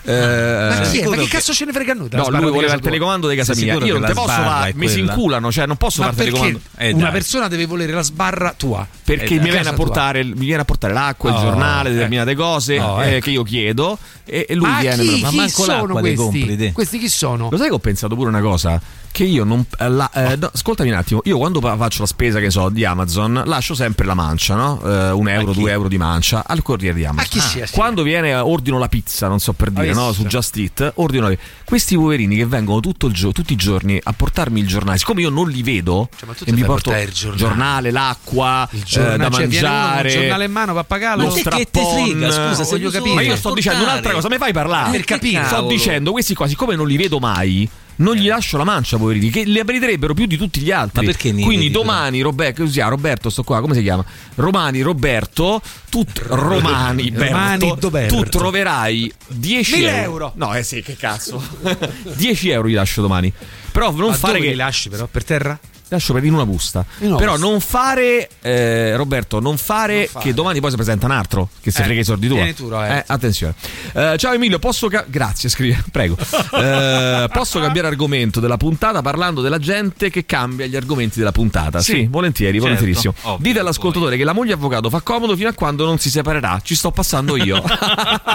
[0.05, 1.07] Eh, Ma chi è?
[1.07, 2.09] Ma che cazzo ce ne frega a noi?
[2.09, 3.75] della No, lui voleva il telecomando di casa mia.
[3.75, 6.61] Io non te posso fare, mi si inculano, cioè non posso fare il telecomando.
[6.77, 8.87] Eh, una persona deve volere la sbarra tua?
[9.05, 11.93] Perché Eh, mi, viene portare, mi viene a portare l'acqua, il Oh, giornale, eh.
[11.93, 15.03] determinate cose Oh, che io chiedo e, e lui Ma viene.
[15.03, 16.57] chi, Ma chi manco sono te compri, questi?
[16.57, 16.73] te.
[16.73, 17.49] Questi chi sono?
[17.51, 18.81] Lo sai che ho pensato pure una cosa?
[19.13, 19.65] Che io non.
[19.79, 23.43] eh, la- no, ascoltami un attimo, io quando faccio la spesa, che so, di Amazon,
[23.45, 24.81] lascio sempre la mancia, no?
[25.15, 27.29] Un euro, due euro di mancia al corriere di Amazon.
[27.39, 27.67] Ma chi sia?
[27.71, 30.13] Quando viene, eh, ordino la pizza, non so per dire, no?
[30.13, 33.99] Su Just Eat, ordino la Questi poverini che vengono tutto il gio- tutti i giorni
[34.03, 37.91] a portarmi il giornale, siccome io non li vedo, Cioè, e mi porto il giornale.
[37.91, 40.09] l'acqua, Il eh, giornale, da cioè, mangiare.
[40.13, 41.23] il giornale in mano va a pagarlo?
[41.25, 42.11] lo Ma te che te strappon.
[42.11, 43.15] frega, scusa, se voglio capire.
[43.15, 44.91] Ma io sto dicendo un'altra cosa, mi fai parlare?
[44.91, 45.45] Per capire.
[45.47, 49.31] Sto dicendo, questi qua, siccome non li vedo mai, Non gli lascio la mancia, poverini,
[49.31, 51.05] che le meriterebbero più di tutti gli altri.
[51.05, 54.05] Ma perché ne Quindi domani, Roberto, così, ah, Roberto, sto qua, come si chiama?
[54.37, 60.03] Romani, Roberto, tu Romani, Romani, Berto, tu troverai 10 Mille euro.
[60.03, 60.33] euro.
[60.37, 61.43] No, eh sì, che cazzo.
[62.17, 63.33] 10 euro gli lascio domani.
[63.71, 65.07] Però non Ma fare dove che li lasci però?
[65.07, 65.59] Per terra?
[65.95, 66.85] Lascio per in una busta.
[67.01, 67.47] In una Però busta.
[67.49, 70.25] non fare, eh, Roberto, non fare, Non fare.
[70.25, 72.37] che domani poi si presenta un altro che si Eh, frega i soldi tua.
[72.37, 72.71] vieni tu.
[72.73, 73.55] Eh, attenzione.
[73.93, 76.17] Eh, ciao Emilio, posso ca- grazie, scrive, prego.
[76.53, 81.81] Eh, posso cambiare argomento della puntata parlando della gente che cambia gli argomenti della puntata?
[81.81, 83.15] Sì, Sì, volentieri, certo, volentierissimo.
[83.23, 86.61] ovvio, Dite all'ascoltatore che la moglie avvocato fa comodo fino a quando non si separerà.
[86.63, 87.61] Ci sto passando io.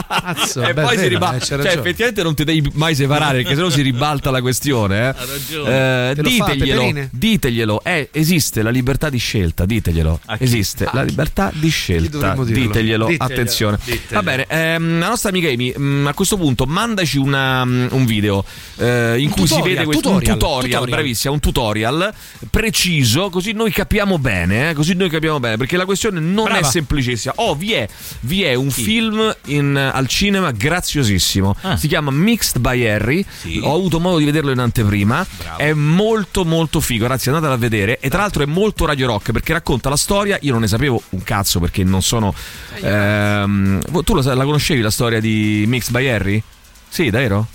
[0.08, 1.36] Cazzo, e beh, poi si vero, ribalta.
[1.38, 1.80] eh, Cioè, ragione.
[1.80, 5.10] effettivamente non ti devi mai separare, perché sennò si ribalta la questione.
[5.10, 5.14] Eh.
[5.18, 6.10] ragione.
[6.12, 7.10] Eh, Te lo fa, diteglielo, Peperine?
[7.50, 7.82] Diteglielo.
[7.84, 10.20] Eh, esiste la libertà di scelta, diteglielo.
[10.40, 12.34] Esiste la libertà di scelta.
[12.36, 13.78] Diteglielo, Diteglielo, attenzione.
[13.84, 14.06] diteglielo.
[14.12, 18.06] Va bene, ehm, la nostra amica Amy, mm, a questo punto mandaci una, mm, un
[18.06, 18.44] video
[18.78, 20.90] eh, in Un cui si tutorial, vede questo tutorial, un tutorial, tutorial.
[21.00, 22.14] bravissima, un tutorial
[22.50, 26.60] preciso, così noi capiamo bene, eh, così noi capiamo bene, perché la questione non Brava.
[26.60, 27.34] è semplicissima.
[27.38, 27.88] Oh, vi è,
[28.22, 31.56] vi è un film in- al cinema graziosissimo.
[31.62, 31.78] Ah.
[31.78, 33.26] Si chiama Mixed by Harry.
[33.42, 33.60] Sì.
[33.62, 35.26] Ho avuto modo di vederlo in anteprima.
[35.58, 38.00] È molto molto figo, ragazzi, andatelo a vedere.
[38.00, 40.38] E tra l'altro è molto Radio Rock perché racconta la storia.
[40.42, 42.34] Io non ne sapevo un cazzo perché non sono.
[42.82, 46.44] ehm, tu lo sai- la conoscevi la storia di Mixed by Harry?
[46.90, 47.48] Sì, davvero?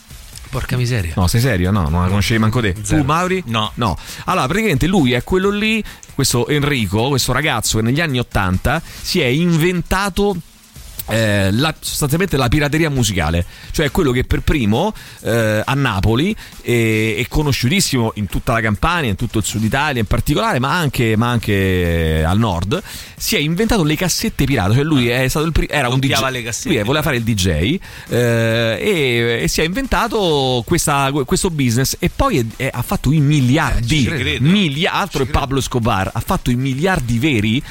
[0.51, 1.15] Porca miseria.
[1.17, 1.71] No, sei serio?
[1.71, 2.75] No, non la conoscevi manco te.
[2.75, 3.43] Tu, Mauri?
[3.47, 3.73] No.
[3.77, 3.97] No.
[4.27, 5.83] Allora, praticamente lui è quello lì,
[6.15, 10.37] questo Enrico, questo ragazzo che negli anni Ottanta si è inventato.
[11.13, 17.17] Eh, la- sostanzialmente la pirateria musicale, cioè quello che per primo eh, a Napoli è,
[17.19, 21.17] è conosciutissimo in tutta la Campania, in tutto il sud Italia in particolare, ma anche,
[21.17, 22.83] ma anche al nord,
[23.17, 26.31] si è inventato le cassette pirata, cioè lui è stato il primo, era un DJ,
[26.31, 26.75] le cassette.
[26.75, 32.11] lui voleva fare il DJ eh, e, e si è inventato questa- questo business e
[32.15, 34.45] poi è- è- ha fatto i miliardi, ci credo.
[34.49, 37.63] Milia- altro è Pablo Escobar, ha fatto i miliardi veri.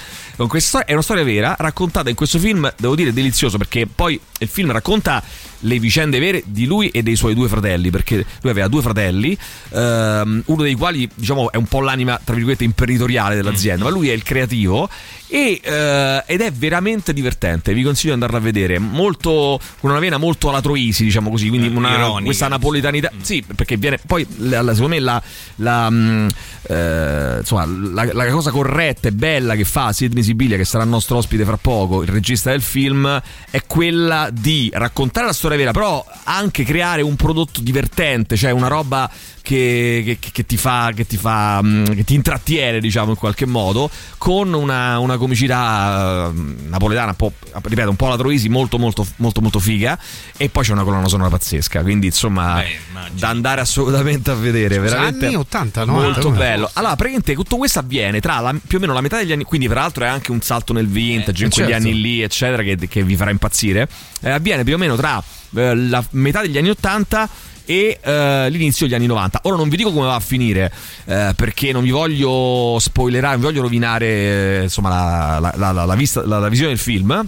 [0.42, 3.86] Con questa storia, è una storia vera raccontata in questo film, devo dire delizioso perché
[3.86, 5.22] poi il film racconta
[5.62, 9.38] le vicende vere di lui e dei suoi due fratelli, perché lui aveva due fratelli,
[9.70, 14.09] ehm, uno dei quali diciamo è un po' l'anima tra virgolette imprenditoriale dell'azienda, ma lui
[14.09, 14.89] è il creativo
[15.28, 19.99] e, eh, ed è veramente divertente, vi consiglio di andarla a vedere, molto con una
[19.99, 24.28] vena molto alla Troisi, diciamo così, quindi una- ironica, questa napoletanità, sì, perché viene poi
[24.30, 25.24] secondo me la,
[25.55, 26.28] la, mm,
[26.64, 30.89] eh, insomma, la, la cosa corretta e bella che fa Sidney Sibilia, che sarà il
[30.89, 35.72] nostro ospite fra poco, il regista del film, è quella di raccontare la storia vera,
[35.72, 39.10] però anche creare un prodotto divertente, cioè una roba
[39.42, 43.46] che, che- che ti fa, che ti fa, mm, che ti intrattiene, diciamo in qualche
[43.46, 48.78] modo, con una, una comicità eh, napoletana, un po', ripeto, un po' la Troisi, molto,
[48.78, 49.98] molto, molto, molto figa.
[50.38, 52.64] E poi c'è una colonna sonora pazzesca, quindi insomma,
[53.12, 54.76] da andare assolutamente a vedere.
[54.76, 56.38] Scusa, veramente anni 80, 90, molto come?
[56.38, 56.70] bello.
[56.74, 59.68] Allora, praticamente tutto questo avviene tra la- più o meno la metà degli anni, quindi
[59.68, 61.88] tra l'altro è anche un salto nel vintage, Eh, in quegli certo.
[61.88, 63.88] anni lì, eccetera, che, che vi farà impazzire.
[64.22, 65.22] Eh, avviene più o meno tra
[65.56, 67.30] eh, la metà degli anni 80
[67.72, 69.39] e eh, l'inizio degli anni 90.
[69.43, 70.72] Ora non vi dico come va a finire
[71.05, 75.95] eh, perché non vi voglio spoilerare, non vi voglio rovinare eh, insomma, la, la- la-
[75.95, 77.26] vista- la- visione del film.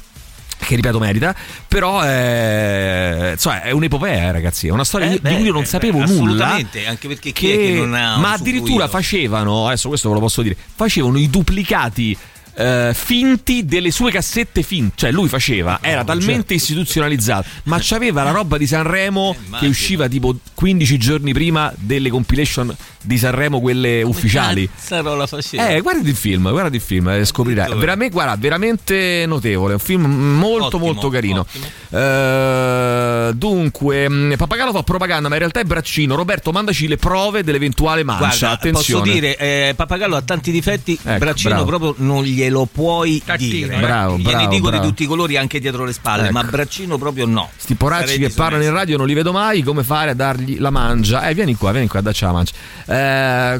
[0.56, 1.36] Che ripeto merita,
[1.68, 4.68] però è, insomma, è un'epopea, eh, ragazzi.
[4.68, 6.14] È una storia Eh, di beh, cui io non eh, sapevo beh, nulla.
[6.46, 10.22] assolutamente, anche perché chi è che non ha ma addirittura facevano, adesso questo ve lo
[10.22, 12.18] posso dire, facevano i duplicati.
[12.56, 18.32] Eh, finti delle sue cassette finte, cioè lui faceva, era talmente istituzionalizzato, ma c'aveva la
[18.32, 24.68] roba di Sanremo che usciva tipo 15 giorni prima delle compilation di Sanremo, quelle ufficiali.
[24.74, 25.68] Cazzarola faceva.
[25.70, 27.74] Eh, guardi il film, guardi il film e scoprirai.
[27.76, 29.74] Veramente, guarda, veramente notevole.
[29.74, 30.06] Un film
[30.38, 31.46] molto, Ottimo, molto carino.
[31.90, 36.16] Eh, dunque, mh, Pappagallo fa propaganda, ma in realtà è braccino.
[36.16, 38.28] Roberto, mandaci le prove dell'eventuale mancia.
[38.28, 39.02] Guarda, Attenzione.
[39.02, 41.66] posso dire, eh, Pappagallo ha tanti difetti, Ecco, Braccino bravo.
[41.66, 43.78] proprio non glielo puoi dire.
[43.80, 44.82] Bravo, Gliene bravo, dico bravo.
[44.84, 46.34] di tutti i colori anche dietro le spalle, Ecco.
[46.34, 47.50] ma Braccino proprio no.
[47.56, 49.62] Sti poracci Sarei che parlano in radio non li vedo mai.
[49.64, 51.28] Come fare a dargli la mangia?
[51.28, 52.52] Eh, vieni qua, vieni qua, dacci la mangia.
[52.86, 52.93] Eh,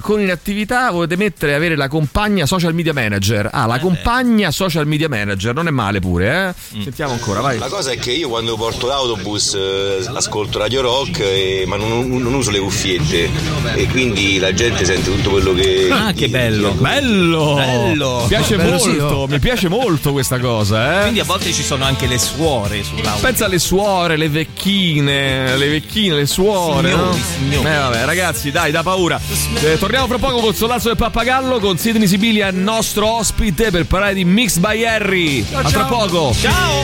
[0.02, 3.50] con inattività volete mettere avere la compagna social media manager.
[3.52, 6.82] Ah, la compagna social media manager, non è male pure, eh?
[6.84, 7.58] Sentiamo ancora, vai.
[7.58, 12.08] La cosa è che io quando porto l'autobus eh, ascolto Radio Rock, eh, ma non,
[12.10, 13.30] non uso le cuffiette
[13.76, 15.88] e quindi la gente sente tutto quello che...
[15.92, 16.72] Ah, che bello.
[16.72, 17.56] Bello!
[17.56, 18.20] Bello.
[18.22, 19.28] Mi piace Bello, molto, sì, oh.
[19.28, 21.02] mi piace molto questa cosa, eh?
[21.02, 23.22] Quindi a volte ci sono anche le suore sull'auto.
[23.22, 27.14] Pensa alle suore, le vecchine, le vecchine, le suore, Signori, no?
[27.14, 27.68] signori.
[27.68, 29.20] Eh vabbè, ragazzi, dai, da paura.
[29.62, 34.14] Eh, torniamo fra poco col solazzo del pappagallo con Sidney Sibilia, nostro ospite per parlare
[34.14, 35.46] di Mix by Harry.
[35.54, 36.34] A tra poco.
[36.40, 36.84] Ciao!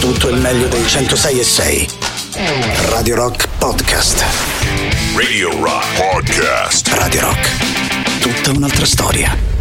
[0.00, 1.88] Tutto il meglio dei 106 e 6.
[2.90, 4.24] Radio Rock podcast.
[5.16, 6.88] Radio Rock Podcast.
[6.88, 8.20] Radio Rock.
[8.20, 9.57] Tutta un'altra storia.